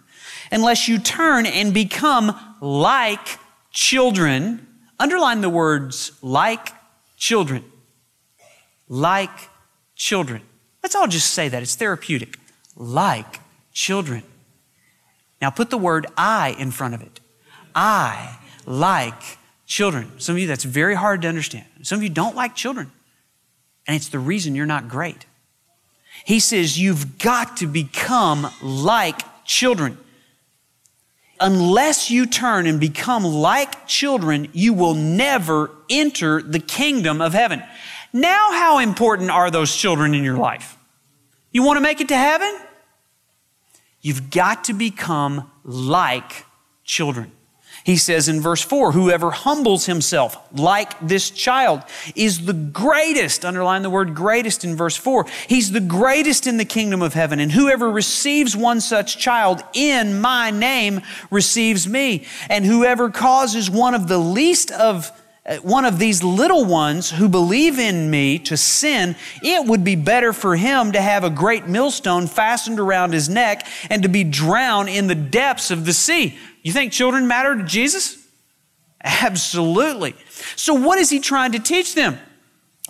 unless 0.52 0.88
you 0.88 0.98
turn 0.98 1.46
and 1.46 1.74
become 1.74 2.38
like 2.60 3.38
children, 3.70 4.66
underline 4.98 5.40
the 5.40 5.50
words 5.50 6.12
like 6.22 6.68
children. 7.16 7.64
Like 8.88 9.50
children. 9.96 10.42
Let's 10.82 10.94
all 10.94 11.08
just 11.08 11.34
say 11.34 11.48
that. 11.48 11.62
It's 11.62 11.74
therapeutic. 11.74 12.38
Like 12.76 13.40
children. 13.72 14.22
Now 15.40 15.50
put 15.50 15.70
the 15.70 15.78
word 15.78 16.06
I 16.16 16.56
in 16.58 16.70
front 16.70 16.94
of 16.94 17.02
it. 17.02 17.20
I 17.74 18.38
like 18.64 19.38
children. 19.66 20.18
Some 20.18 20.36
of 20.36 20.40
you, 20.40 20.46
that's 20.46 20.64
very 20.64 20.94
hard 20.94 21.22
to 21.22 21.28
understand. 21.28 21.66
Some 21.82 21.98
of 21.98 22.02
you 22.02 22.08
don't 22.08 22.36
like 22.36 22.54
children, 22.54 22.90
and 23.86 23.96
it's 23.96 24.08
the 24.08 24.18
reason 24.18 24.54
you're 24.54 24.66
not 24.66 24.88
great. 24.88 25.26
He 26.24 26.40
says, 26.40 26.78
You've 26.78 27.18
got 27.18 27.58
to 27.58 27.66
become 27.66 28.48
like 28.62 29.20
children. 29.44 29.98
Unless 31.38 32.10
you 32.10 32.24
turn 32.24 32.66
and 32.66 32.80
become 32.80 33.22
like 33.22 33.86
children, 33.86 34.48
you 34.52 34.72
will 34.72 34.94
never 34.94 35.70
enter 35.90 36.40
the 36.40 36.58
kingdom 36.58 37.20
of 37.20 37.34
heaven. 37.34 37.62
Now, 38.12 38.52
how 38.52 38.78
important 38.78 39.30
are 39.30 39.50
those 39.50 39.76
children 39.76 40.14
in 40.14 40.24
your 40.24 40.38
life? 40.38 40.78
You 41.52 41.62
want 41.62 41.76
to 41.76 41.82
make 41.82 42.00
it 42.00 42.08
to 42.08 42.16
heaven? 42.16 42.58
You've 44.06 44.30
got 44.30 44.62
to 44.66 44.72
become 44.72 45.50
like 45.64 46.44
children. 46.84 47.32
He 47.82 47.96
says 47.96 48.28
in 48.28 48.40
verse 48.40 48.62
4 48.62 48.92
Whoever 48.92 49.32
humbles 49.32 49.86
himself 49.86 50.38
like 50.52 50.94
this 51.00 51.28
child 51.28 51.82
is 52.14 52.46
the 52.46 52.52
greatest. 52.52 53.44
Underline 53.44 53.82
the 53.82 53.90
word 53.90 54.14
greatest 54.14 54.64
in 54.64 54.76
verse 54.76 54.96
4. 54.96 55.26
He's 55.48 55.72
the 55.72 55.80
greatest 55.80 56.46
in 56.46 56.56
the 56.56 56.64
kingdom 56.64 57.02
of 57.02 57.14
heaven. 57.14 57.40
And 57.40 57.50
whoever 57.50 57.90
receives 57.90 58.56
one 58.56 58.80
such 58.80 59.18
child 59.18 59.64
in 59.74 60.20
my 60.20 60.52
name 60.52 61.00
receives 61.28 61.88
me. 61.88 62.26
And 62.48 62.64
whoever 62.64 63.10
causes 63.10 63.68
one 63.68 63.96
of 63.96 64.06
the 64.06 64.18
least 64.18 64.70
of 64.70 65.10
Uh, 65.46 65.56
one 65.58 65.84
of 65.84 65.98
these 65.98 66.24
little 66.24 66.64
ones 66.64 67.10
who 67.10 67.28
believe 67.28 67.78
in 67.78 68.10
me 68.10 68.38
to 68.40 68.56
sin, 68.56 69.14
it 69.42 69.66
would 69.68 69.84
be 69.84 69.94
better 69.94 70.32
for 70.32 70.56
him 70.56 70.90
to 70.92 71.00
have 71.00 71.22
a 71.22 71.30
great 71.30 71.66
millstone 71.66 72.26
fastened 72.26 72.80
around 72.80 73.12
his 73.12 73.28
neck 73.28 73.66
and 73.88 74.02
to 74.02 74.08
be 74.08 74.24
drowned 74.24 74.88
in 74.88 75.06
the 75.06 75.14
depths 75.14 75.70
of 75.70 75.84
the 75.84 75.92
sea. 75.92 76.36
You 76.62 76.72
think 76.72 76.92
children 76.92 77.28
matter 77.28 77.54
to 77.54 77.62
Jesus? 77.62 78.26
Absolutely. 79.04 80.16
So, 80.56 80.74
what 80.74 80.98
is 80.98 81.10
he 81.10 81.20
trying 81.20 81.52
to 81.52 81.60
teach 81.60 81.94
them? 81.94 82.18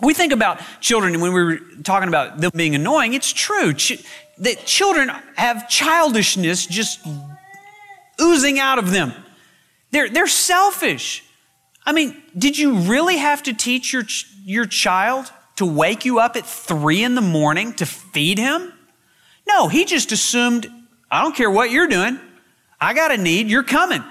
We 0.01 0.15
think 0.15 0.33
about 0.33 0.59
children 0.81 1.19
when 1.21 1.33
we 1.33 1.43
were 1.43 1.59
talking 1.83 2.07
about 2.07 2.39
them 2.39 2.51
being 2.55 2.73
annoying. 2.73 3.13
It's 3.13 3.31
true 3.31 3.73
Ch- 3.73 4.03
that 4.39 4.65
children 4.65 5.09
have 5.35 5.69
childishness 5.69 6.65
just 6.65 7.05
oozing 8.19 8.59
out 8.59 8.79
of 8.79 8.91
them. 8.91 9.13
They're, 9.91 10.09
they're 10.09 10.27
selfish. 10.27 11.23
I 11.87 11.93
mean, 11.93 12.21
did 12.37 12.59
you 12.59 12.79
really 12.79 13.15
have 13.15 13.41
to 13.43 13.53
teach 13.53 13.93
your, 13.93 14.03
your 14.43 14.65
child 14.65 15.31
to 15.55 15.65
wake 15.65 16.03
you 16.03 16.19
up 16.19 16.35
at 16.35 16.45
three 16.45 17.01
in 17.01 17.15
the 17.15 17.21
morning 17.21 17.71
to 17.75 17.85
feed 17.85 18.37
him? 18.37 18.73
No, 19.47 19.69
he 19.69 19.85
just 19.85 20.11
assumed, 20.11 20.67
I 21.09 21.23
don't 21.23 21.33
care 21.33 21.49
what 21.49 21.71
you're 21.71 21.87
doing. 21.87 22.19
I 22.81 22.93
got 22.93 23.13
a 23.13 23.17
need, 23.17 23.47
you're 23.47 23.63
coming. 23.63 24.03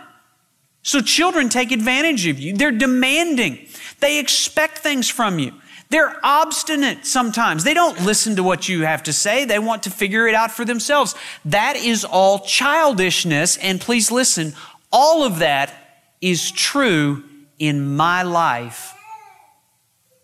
So 0.82 1.02
children 1.02 1.50
take 1.50 1.70
advantage 1.70 2.26
of 2.26 2.38
you. 2.40 2.56
They're 2.56 2.72
demanding. 2.72 3.66
They 4.00 4.20
expect 4.20 4.78
things 4.78 5.10
from 5.10 5.38
you. 5.38 5.52
They're 5.90 6.16
obstinate 6.24 7.04
sometimes. 7.04 7.62
They 7.62 7.74
don't 7.74 8.00
listen 8.00 8.36
to 8.36 8.42
what 8.42 8.70
you 8.70 8.84
have 8.84 9.02
to 9.02 9.12
say. 9.12 9.44
They 9.44 9.58
want 9.58 9.82
to 9.82 9.90
figure 9.90 10.26
it 10.26 10.34
out 10.34 10.50
for 10.50 10.64
themselves. 10.64 11.14
That 11.44 11.76
is 11.76 12.06
all 12.06 12.38
childishness. 12.38 13.58
And 13.58 13.82
please 13.82 14.10
listen, 14.10 14.54
all 14.90 15.24
of 15.24 15.40
that 15.40 15.74
is 16.22 16.50
true 16.50 17.22
in 17.58 17.96
my 17.96 18.22
life 18.22 18.94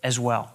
as 0.03 0.19
well. 0.19 0.53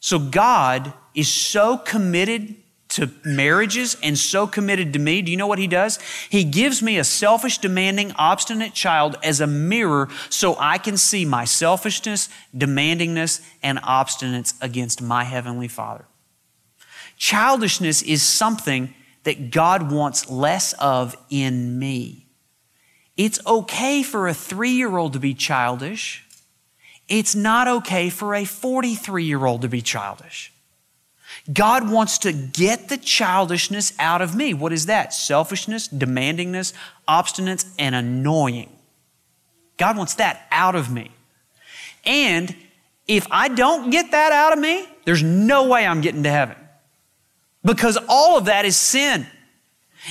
So 0.00 0.18
God 0.18 0.92
is 1.14 1.32
so 1.32 1.78
committed 1.78 2.56
to 2.90 3.10
marriages 3.24 3.96
and 4.02 4.16
so 4.16 4.46
committed 4.46 4.92
to 4.92 4.98
me, 4.98 5.20
do 5.20 5.30
you 5.30 5.36
know 5.36 5.48
what 5.48 5.58
he 5.58 5.66
does? 5.66 5.98
He 6.30 6.44
gives 6.44 6.80
me 6.80 6.98
a 6.98 7.04
selfish, 7.04 7.58
demanding, 7.58 8.12
obstinate 8.12 8.72
child 8.72 9.16
as 9.24 9.40
a 9.40 9.46
mirror 9.46 10.08
so 10.30 10.56
I 10.60 10.78
can 10.78 10.96
see 10.96 11.24
my 11.24 11.44
selfishness, 11.44 12.28
demandingness, 12.56 13.40
and 13.62 13.78
obstinance 13.78 14.54
against 14.60 15.02
my 15.02 15.24
Heavenly 15.24 15.66
Father. 15.66 16.04
Childishness 17.16 18.02
is 18.02 18.22
something 18.22 18.94
that 19.24 19.50
God 19.50 19.90
wants 19.90 20.30
less 20.30 20.72
of 20.74 21.16
in 21.30 21.78
me. 21.78 22.23
It's 23.16 23.44
okay 23.46 24.02
for 24.02 24.28
a 24.28 24.34
three 24.34 24.72
year 24.72 24.96
old 24.96 25.12
to 25.12 25.20
be 25.20 25.34
childish. 25.34 26.24
It's 27.08 27.34
not 27.34 27.68
okay 27.68 28.10
for 28.10 28.34
a 28.34 28.44
43 28.44 29.24
year 29.24 29.44
old 29.44 29.62
to 29.62 29.68
be 29.68 29.80
childish. 29.80 30.52
God 31.52 31.90
wants 31.90 32.18
to 32.18 32.32
get 32.32 32.88
the 32.88 32.96
childishness 32.96 33.92
out 33.98 34.22
of 34.22 34.34
me. 34.34 34.54
What 34.54 34.72
is 34.72 34.86
that? 34.86 35.12
Selfishness, 35.12 35.88
demandingness, 35.88 36.72
obstinance, 37.06 37.66
and 37.78 37.94
annoying. 37.94 38.70
God 39.76 39.96
wants 39.96 40.14
that 40.14 40.46
out 40.50 40.74
of 40.74 40.90
me. 40.90 41.10
And 42.04 42.54
if 43.06 43.26
I 43.30 43.48
don't 43.48 43.90
get 43.90 44.12
that 44.12 44.32
out 44.32 44.52
of 44.52 44.58
me, 44.58 44.88
there's 45.04 45.22
no 45.22 45.68
way 45.68 45.86
I'm 45.86 46.00
getting 46.00 46.22
to 46.22 46.30
heaven. 46.30 46.56
Because 47.64 47.98
all 48.08 48.38
of 48.38 48.46
that 48.46 48.64
is 48.64 48.76
sin. 48.76 49.26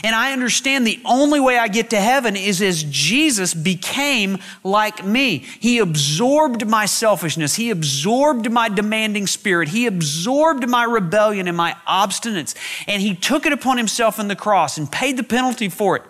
And 0.02 0.16
I 0.16 0.34
understand 0.34 0.88
the 0.88 1.00
only 1.06 1.40
way 1.40 1.58
I 1.58 1.68
get 1.68 1.92
to 1.92 2.00
heaven 2.00 2.36
is 2.36 2.62
as 2.64 2.84
Jesus 2.84 3.54
became 3.54 4.40
like 4.64 5.06
me. 5.06 5.40
He 5.60 5.78
absorbed 5.78 6.68
my 6.68 6.88
selfishness. 6.88 7.56
He 7.56 7.70
absorbed 7.70 8.52
my 8.52 8.70
demanding 8.70 9.28
spirit. 9.28 9.70
He 9.70 9.86
absorbed 9.86 10.68
my 10.68 10.84
rebellion 10.84 11.48
and 11.48 11.56
my 11.56 11.76
obstinance. 11.88 12.56
And 12.88 13.04
He 13.04 13.14
took 13.14 13.46
it 13.46 13.54
upon 13.54 13.78
Himself 13.78 14.18
in 14.18 14.30
the 14.30 14.36
cross 14.36 14.80
and 14.80 14.92
paid 14.92 15.18
the 15.18 15.24
penalty 15.24 15.70
for 15.70 15.98
it. 15.98 16.04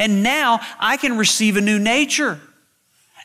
And 0.00 0.24
now 0.24 0.60
I 0.80 0.96
can 0.96 1.16
receive 1.16 1.56
a 1.56 1.60
new 1.60 1.78
nature. 1.78 2.40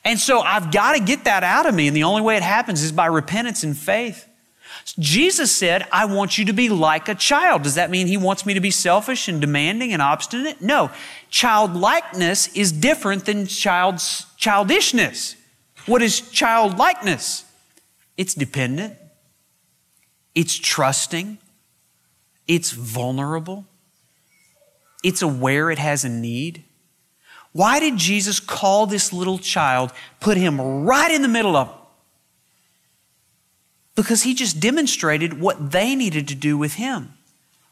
And 0.03 0.19
so 0.19 0.41
I've 0.41 0.71
got 0.71 0.93
to 0.93 1.03
get 1.03 1.23
that 1.23 1.43
out 1.43 1.65
of 1.65 1.73
me. 1.73 1.87
And 1.87 1.97
the 1.97 2.03
only 2.03 2.21
way 2.21 2.37
it 2.37 2.43
happens 2.43 2.83
is 2.83 2.91
by 2.91 3.07
repentance 3.07 3.63
and 3.63 3.75
faith. 3.75 4.27
Jesus 4.99 5.51
said, 5.51 5.87
I 5.91 6.05
want 6.05 6.37
you 6.37 6.45
to 6.45 6.53
be 6.53 6.69
like 6.69 7.09
a 7.09 7.15
child. 7.15 7.63
Does 7.63 7.75
that 7.75 7.89
mean 7.89 8.05
he 8.05 8.17
wants 8.17 8.45
me 8.45 8.53
to 8.53 8.59
be 8.59 8.71
selfish 8.71 9.27
and 9.27 9.41
demanding 9.41 9.91
and 9.91 10.01
obstinate? 10.01 10.61
No. 10.61 10.91
Childlikeness 11.31 12.55
is 12.55 12.71
different 12.71 13.25
than 13.25 13.47
child's 13.47 14.27
childishness. 14.37 15.35
What 15.87 16.01
is 16.01 16.21
childlikeness? 16.21 17.45
It's 18.15 18.35
dependent. 18.35 18.95
It's 20.35 20.55
trusting. 20.55 21.39
It's 22.47 22.71
vulnerable. 22.71 23.65
It's 25.03 25.21
aware 25.21 25.71
it 25.71 25.79
has 25.79 26.05
a 26.05 26.09
need. 26.09 26.63
Why 27.53 27.79
did 27.79 27.97
Jesus 27.97 28.39
call 28.39 28.85
this 28.85 29.13
little 29.13 29.39
child, 29.39 29.91
put 30.19 30.37
him 30.37 30.85
right 30.85 31.09
in 31.09 31.21
the 31.21 31.27
middle 31.27 31.55
of? 31.55 31.73
Because 33.95 34.23
he 34.23 34.33
just 34.33 34.59
demonstrated 34.59 35.39
what 35.39 35.71
they 35.71 35.95
needed 35.95 36.27
to 36.27 36.35
do 36.35 36.57
with 36.57 36.73
him. 36.73 37.13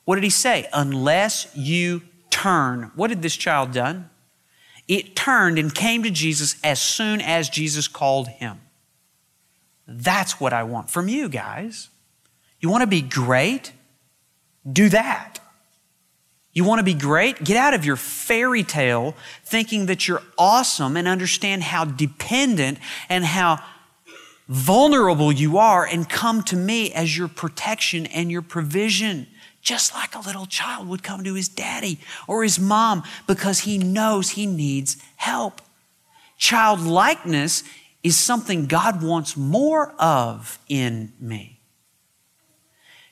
What 0.06 0.16
did 0.16 0.24
he 0.24 0.30
say? 0.30 0.68
Unless 0.74 1.48
you 1.56 2.02
turn. 2.30 2.92
What 2.96 3.10
did 3.10 3.22
this 3.22 3.36
child 3.36 3.72
done? 3.72 4.10
It 4.88 5.16
turned 5.16 5.58
and 5.60 5.74
came 5.74 6.04
to 6.04 6.10
Jesus 6.10 6.56
as 6.64 6.82
soon 6.82 7.22
as 7.22 7.50
Jesus 7.50 7.88
called 7.88 8.28
him. 8.28 8.60
That's 9.88 10.40
what 10.40 10.54
I 10.54 10.64
want 10.64 10.90
from 10.90 11.08
you 11.08 11.30
guys. 11.30 11.90
You 12.60 12.70
want 12.70 12.82
to 12.82 12.88
be 12.88 13.02
great? 13.02 13.74
Do 14.70 14.90
that. 14.90 15.40
You 16.54 16.64
want 16.64 16.80
to 16.80 16.84
be 16.84 16.94
great? 16.94 17.44
Get 17.44 17.58
out 17.58 17.74
of 17.74 17.84
your 17.84 17.96
fairy 17.96 18.64
tale 18.64 19.16
thinking 19.44 19.88
that 19.88 20.08
you're 20.08 20.22
awesome 20.38 20.96
and 20.96 21.08
understand 21.08 21.64
how 21.64 21.84
dependent 21.84 22.78
and 23.10 23.26
how 23.26 23.60
vulnerable 24.48 25.32
you 25.32 25.58
are 25.58 25.86
and 25.86 26.10
come 26.10 26.44
to 26.44 26.56
me 26.56 26.92
as 26.94 27.18
your 27.18 27.28
protection 27.28 28.06
and 28.08 28.32
your 28.32 28.42
provision. 28.42 29.28
Just 29.62 29.94
like 29.94 30.14
a 30.14 30.20
little 30.20 30.46
child 30.46 30.88
would 30.90 31.04
come 31.04 31.24
to 31.24 31.36
his 31.36 31.48
daddy 31.48 32.00
or 32.28 32.44
his 32.44 32.60
mom 32.60 33.04
because 33.28 33.60
he 33.60 33.78
knows 33.78 34.32
he 34.32 34.46
needs 34.46 34.98
help. 35.16 35.62
Childlikeness 36.38 37.64
is 38.04 38.18
something 38.18 38.66
God 38.66 39.02
wants 39.02 39.38
more 39.38 39.94
of 39.98 40.60
in 40.68 41.14
me. 41.20 41.62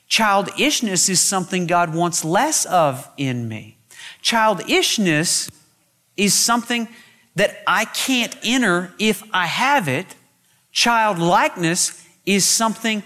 Childishness 0.08 1.08
is 1.08 1.22
something 1.22 1.66
God 1.66 1.94
wants 1.94 2.22
less 2.22 2.66
of 2.66 3.08
in 3.16 3.48
me. 3.48 3.78
Childishness 4.20 5.50
is 6.18 6.34
something 6.34 6.86
that 7.34 7.62
I 7.66 7.86
can't 7.86 8.36
enter 8.44 8.92
if 8.98 9.22
I 9.32 9.46
have 9.46 9.88
it 9.88 10.14
Childlikeness 10.72 12.06
is 12.26 12.44
something 12.44 13.02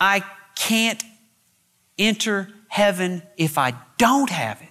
I 0.00 0.24
can't 0.56 1.02
enter 1.98 2.48
heaven 2.68 3.22
if 3.36 3.58
I 3.58 3.74
don't 3.98 4.30
have 4.30 4.60
it. 4.62 4.68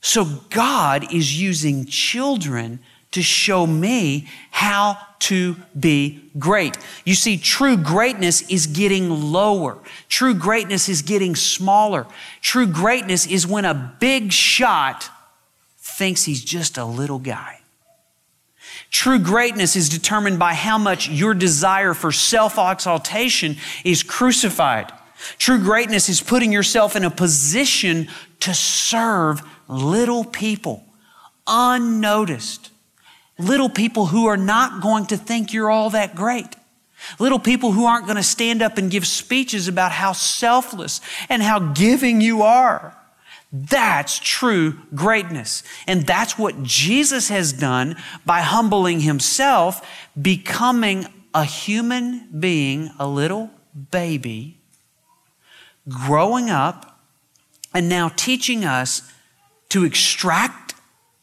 So 0.00 0.26
God 0.50 1.14
is 1.14 1.40
using 1.40 1.86
children 1.86 2.80
to 3.12 3.22
show 3.22 3.66
me 3.66 4.28
how 4.50 4.98
to 5.20 5.56
be 5.78 6.30
great. 6.38 6.76
You 7.04 7.14
see, 7.14 7.38
true 7.38 7.76
greatness 7.76 8.42
is 8.50 8.66
getting 8.66 9.08
lower. 9.08 9.78
True 10.08 10.34
greatness 10.34 10.88
is 10.88 11.00
getting 11.00 11.36
smaller. 11.36 12.06
True 12.42 12.66
greatness 12.66 13.26
is 13.26 13.46
when 13.46 13.64
a 13.64 13.96
big 14.00 14.32
shot 14.32 15.08
thinks 15.78 16.24
he's 16.24 16.44
just 16.44 16.76
a 16.76 16.84
little 16.84 17.20
guy. 17.20 17.60
True 18.90 19.18
greatness 19.18 19.76
is 19.76 19.88
determined 19.88 20.38
by 20.38 20.54
how 20.54 20.78
much 20.78 21.08
your 21.08 21.34
desire 21.34 21.94
for 21.94 22.12
self 22.12 22.58
exaltation 22.58 23.56
is 23.84 24.02
crucified. 24.02 24.92
True 25.38 25.58
greatness 25.58 26.08
is 26.08 26.20
putting 26.20 26.52
yourself 26.52 26.96
in 26.96 27.04
a 27.04 27.10
position 27.10 28.08
to 28.40 28.54
serve 28.54 29.42
little 29.68 30.24
people, 30.24 30.84
unnoticed. 31.46 32.70
Little 33.38 33.68
people 33.68 34.06
who 34.06 34.26
are 34.26 34.36
not 34.36 34.80
going 34.80 35.06
to 35.06 35.16
think 35.16 35.52
you're 35.52 35.70
all 35.70 35.90
that 35.90 36.14
great. 36.14 36.54
Little 37.18 37.38
people 37.38 37.72
who 37.72 37.84
aren't 37.84 38.06
going 38.06 38.16
to 38.16 38.22
stand 38.22 38.62
up 38.62 38.78
and 38.78 38.90
give 38.90 39.06
speeches 39.06 39.68
about 39.68 39.92
how 39.92 40.12
selfless 40.12 41.00
and 41.28 41.42
how 41.42 41.58
giving 41.58 42.20
you 42.20 42.42
are. 42.42 42.96
That's 43.56 44.18
true 44.18 44.80
greatness. 44.96 45.62
And 45.86 46.04
that's 46.04 46.36
what 46.36 46.64
Jesus 46.64 47.28
has 47.28 47.52
done 47.52 47.94
by 48.26 48.40
humbling 48.40 48.98
himself, 48.98 49.88
becoming 50.20 51.06
a 51.32 51.44
human 51.44 52.26
being, 52.36 52.90
a 52.98 53.06
little 53.06 53.50
baby, 53.92 54.58
growing 55.88 56.50
up, 56.50 57.00
and 57.72 57.88
now 57.88 58.08
teaching 58.08 58.64
us 58.64 59.08
to 59.68 59.84
extract 59.84 60.74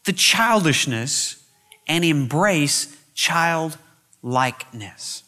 the 0.06 0.14
childishness 0.14 1.44
and 1.86 2.06
embrace 2.06 2.96
childlikeness. 3.14 5.24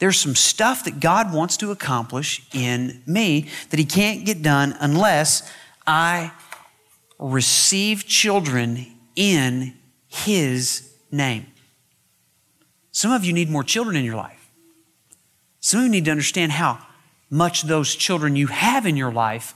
There's 0.00 0.18
some 0.18 0.34
stuff 0.34 0.82
that 0.82 0.98
God 0.98 1.32
wants 1.32 1.56
to 1.58 1.70
accomplish 1.70 2.44
in 2.52 3.04
me 3.06 3.48
that 3.70 3.78
He 3.78 3.86
can't 3.86 4.26
get 4.26 4.42
done 4.42 4.76
unless 4.80 5.48
I 5.86 6.32
receive 7.18 8.06
children 8.06 8.86
in 9.16 9.74
His 10.08 10.92
name. 11.10 11.46
Some 12.92 13.12
of 13.12 13.24
you 13.24 13.32
need 13.32 13.50
more 13.50 13.64
children 13.64 13.96
in 13.96 14.04
your 14.04 14.16
life. 14.16 14.50
Some 15.60 15.80
of 15.80 15.84
you 15.86 15.90
need 15.90 16.04
to 16.06 16.10
understand 16.10 16.52
how 16.52 16.78
much 17.30 17.62
those 17.62 17.94
children 17.94 18.36
you 18.36 18.48
have 18.48 18.84
in 18.84 18.96
your 18.96 19.12
life 19.12 19.54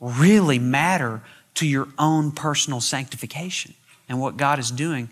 really 0.00 0.58
matter 0.58 1.22
to 1.54 1.66
your 1.66 1.88
own 1.98 2.32
personal 2.32 2.80
sanctification 2.80 3.74
and 4.08 4.20
what 4.20 4.36
God 4.36 4.58
is 4.58 4.70
doing 4.70 5.08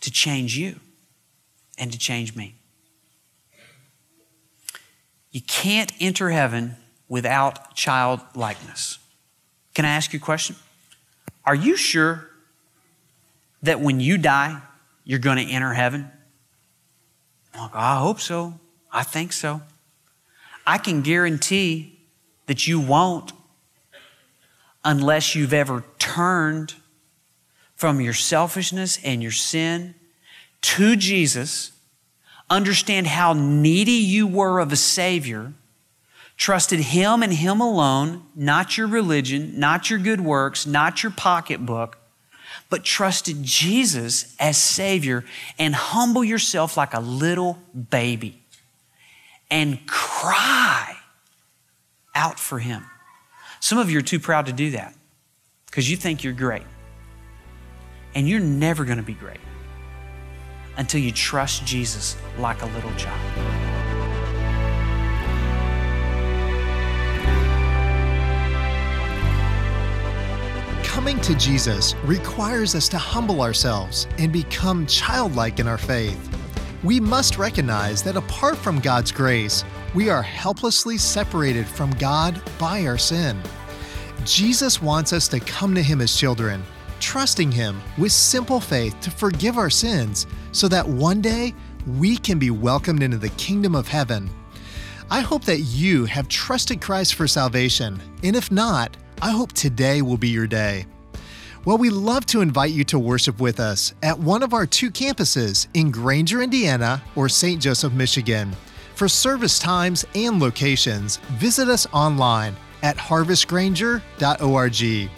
to 0.00 0.10
change 0.10 0.56
you 0.56 0.78
and 1.78 1.90
to 1.92 1.98
change 1.98 2.36
me. 2.36 2.54
You 5.30 5.40
can't 5.40 5.92
enter 6.00 6.30
heaven 6.30 6.76
without 7.10 7.74
childlikeness. 7.74 8.98
Can 9.74 9.84
I 9.84 9.90
ask 9.90 10.14
you 10.14 10.18
a 10.18 10.22
question? 10.22 10.56
Are 11.44 11.54
you 11.54 11.76
sure 11.76 12.30
that 13.62 13.80
when 13.80 14.00
you 14.00 14.16
die, 14.16 14.62
you're 15.04 15.18
going 15.18 15.36
to 15.36 15.52
enter 15.52 15.74
heaven? 15.74 16.10
I 17.52 17.98
hope 17.98 18.20
so. 18.20 18.54
I 18.90 19.02
think 19.02 19.32
so. 19.32 19.60
I 20.66 20.78
can 20.78 21.02
guarantee 21.02 21.98
that 22.46 22.66
you 22.66 22.80
won't 22.80 23.32
unless 24.84 25.34
you've 25.34 25.52
ever 25.52 25.84
turned 25.98 26.74
from 27.74 28.00
your 28.00 28.14
selfishness 28.14 28.98
and 29.04 29.22
your 29.22 29.32
sin 29.32 29.94
to 30.62 30.94
Jesus 30.96 31.72
understand 32.48 33.06
how 33.06 33.32
needy 33.32 33.92
you 33.92 34.26
were 34.26 34.58
of 34.60 34.72
a 34.72 34.76
Savior, 34.76 35.52
trusted 36.40 36.80
Him 36.80 37.22
and 37.22 37.34
Him 37.34 37.60
alone, 37.60 38.22
not 38.34 38.78
your 38.78 38.86
religion, 38.86 39.60
not 39.60 39.90
your 39.90 39.98
good 39.98 40.22
works, 40.22 40.66
not 40.66 41.02
your 41.02 41.12
pocketbook, 41.12 41.98
but 42.70 42.82
trusted 42.82 43.42
Jesus 43.42 44.34
as 44.40 44.56
Savior 44.56 45.22
and 45.58 45.74
humble 45.74 46.24
yourself 46.24 46.78
like 46.78 46.94
a 46.94 47.00
little 47.00 47.58
baby 47.90 48.42
and 49.50 49.86
cry 49.86 50.96
out 52.14 52.40
for 52.40 52.58
Him. 52.58 52.86
Some 53.60 53.76
of 53.76 53.90
you 53.90 53.98
are 53.98 54.02
too 54.02 54.18
proud 54.18 54.46
to 54.46 54.52
do 54.54 54.70
that 54.70 54.94
because 55.66 55.90
you 55.90 55.96
think 55.98 56.24
you're 56.24 56.32
great. 56.32 56.64
And 58.14 58.26
you're 58.26 58.40
never 58.40 58.86
going 58.86 58.96
to 58.96 59.04
be 59.04 59.12
great 59.12 59.40
until 60.78 61.00
you 61.00 61.12
trust 61.12 61.66
Jesus 61.66 62.16
like 62.38 62.62
a 62.62 62.66
little 62.66 62.94
child. 62.94 63.69
Coming 70.90 71.20
to 71.20 71.36
Jesus 71.36 71.94
requires 72.04 72.74
us 72.74 72.88
to 72.88 72.98
humble 72.98 73.42
ourselves 73.42 74.08
and 74.18 74.32
become 74.32 74.86
childlike 74.86 75.60
in 75.60 75.68
our 75.68 75.78
faith. 75.78 76.36
We 76.82 76.98
must 76.98 77.38
recognize 77.38 78.02
that 78.02 78.16
apart 78.16 78.56
from 78.56 78.80
God's 78.80 79.12
grace, 79.12 79.64
we 79.94 80.10
are 80.10 80.20
helplessly 80.20 80.98
separated 80.98 81.64
from 81.64 81.92
God 81.92 82.42
by 82.58 82.84
our 82.86 82.98
sin. 82.98 83.40
Jesus 84.24 84.82
wants 84.82 85.12
us 85.12 85.28
to 85.28 85.38
come 85.38 85.76
to 85.76 85.82
Him 85.82 86.00
as 86.00 86.16
children 86.16 86.64
trusting 86.98 87.52
Him 87.52 87.80
with 87.96 88.10
simple 88.10 88.60
faith 88.60 88.98
to 89.00 89.12
forgive 89.12 89.58
our 89.58 89.70
sins 89.70 90.26
so 90.50 90.66
that 90.66 90.86
one 90.86 91.20
day 91.20 91.54
we 91.98 92.16
can 92.16 92.38
be 92.38 92.50
welcomed 92.50 93.04
into 93.04 93.16
the 93.16 93.30
kingdom 93.30 93.76
of 93.76 93.86
heaven. 93.86 94.28
I 95.08 95.20
hope 95.20 95.44
that 95.44 95.60
you 95.60 96.04
have 96.06 96.26
trusted 96.26 96.80
Christ 96.80 97.14
for 97.14 97.28
salvation, 97.28 98.02
and 98.24 98.34
if 98.34 98.50
not, 98.50 98.96
I 99.22 99.32
hope 99.32 99.52
today 99.52 100.00
will 100.00 100.16
be 100.16 100.30
your 100.30 100.46
day. 100.46 100.86
Well, 101.66 101.76
we 101.76 101.90
love 101.90 102.24
to 102.26 102.40
invite 102.40 102.70
you 102.70 102.84
to 102.84 102.98
worship 102.98 103.38
with 103.38 103.60
us 103.60 103.92
at 104.02 104.18
one 104.18 104.42
of 104.42 104.54
our 104.54 104.64
two 104.64 104.90
campuses 104.90 105.66
in 105.74 105.90
Granger, 105.90 106.40
Indiana, 106.40 107.02
or 107.16 107.28
St. 107.28 107.60
Joseph, 107.60 107.92
Michigan. 107.92 108.56
For 108.94 109.08
service 109.08 109.58
times 109.58 110.06
and 110.14 110.40
locations, 110.40 111.18
visit 111.38 111.68
us 111.68 111.86
online 111.92 112.56
at 112.82 112.96
harvestgranger.org. 112.96 115.10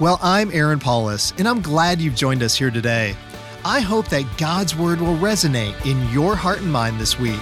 Well, 0.00 0.18
I'm 0.22 0.50
Aaron 0.50 0.78
Paulus, 0.78 1.34
and 1.36 1.46
I'm 1.46 1.60
glad 1.60 2.00
you've 2.00 2.16
joined 2.16 2.42
us 2.42 2.56
here 2.56 2.70
today. 2.70 3.14
I 3.62 3.80
hope 3.80 4.08
that 4.08 4.38
God's 4.38 4.74
Word 4.74 5.02
will 5.02 5.18
resonate 5.18 5.84
in 5.84 6.10
your 6.10 6.34
heart 6.34 6.62
and 6.62 6.72
mind 6.72 6.98
this 6.98 7.18
week. 7.18 7.40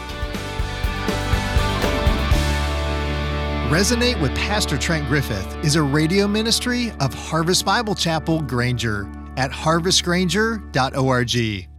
Resonate 3.73 4.21
with 4.21 4.35
Pastor 4.35 4.77
Trent 4.77 5.09
Griffith 5.09 5.65
is 5.65 5.77
a 5.77 5.83
radio 5.83 6.29
ministry 6.29 6.93
of 7.01 7.15
Harvest 7.15 7.65
Bible 7.65 7.95
Chapel 7.95 8.43
Granger 8.43 9.11
at 9.39 9.51
harvestgranger.org. 9.51 11.72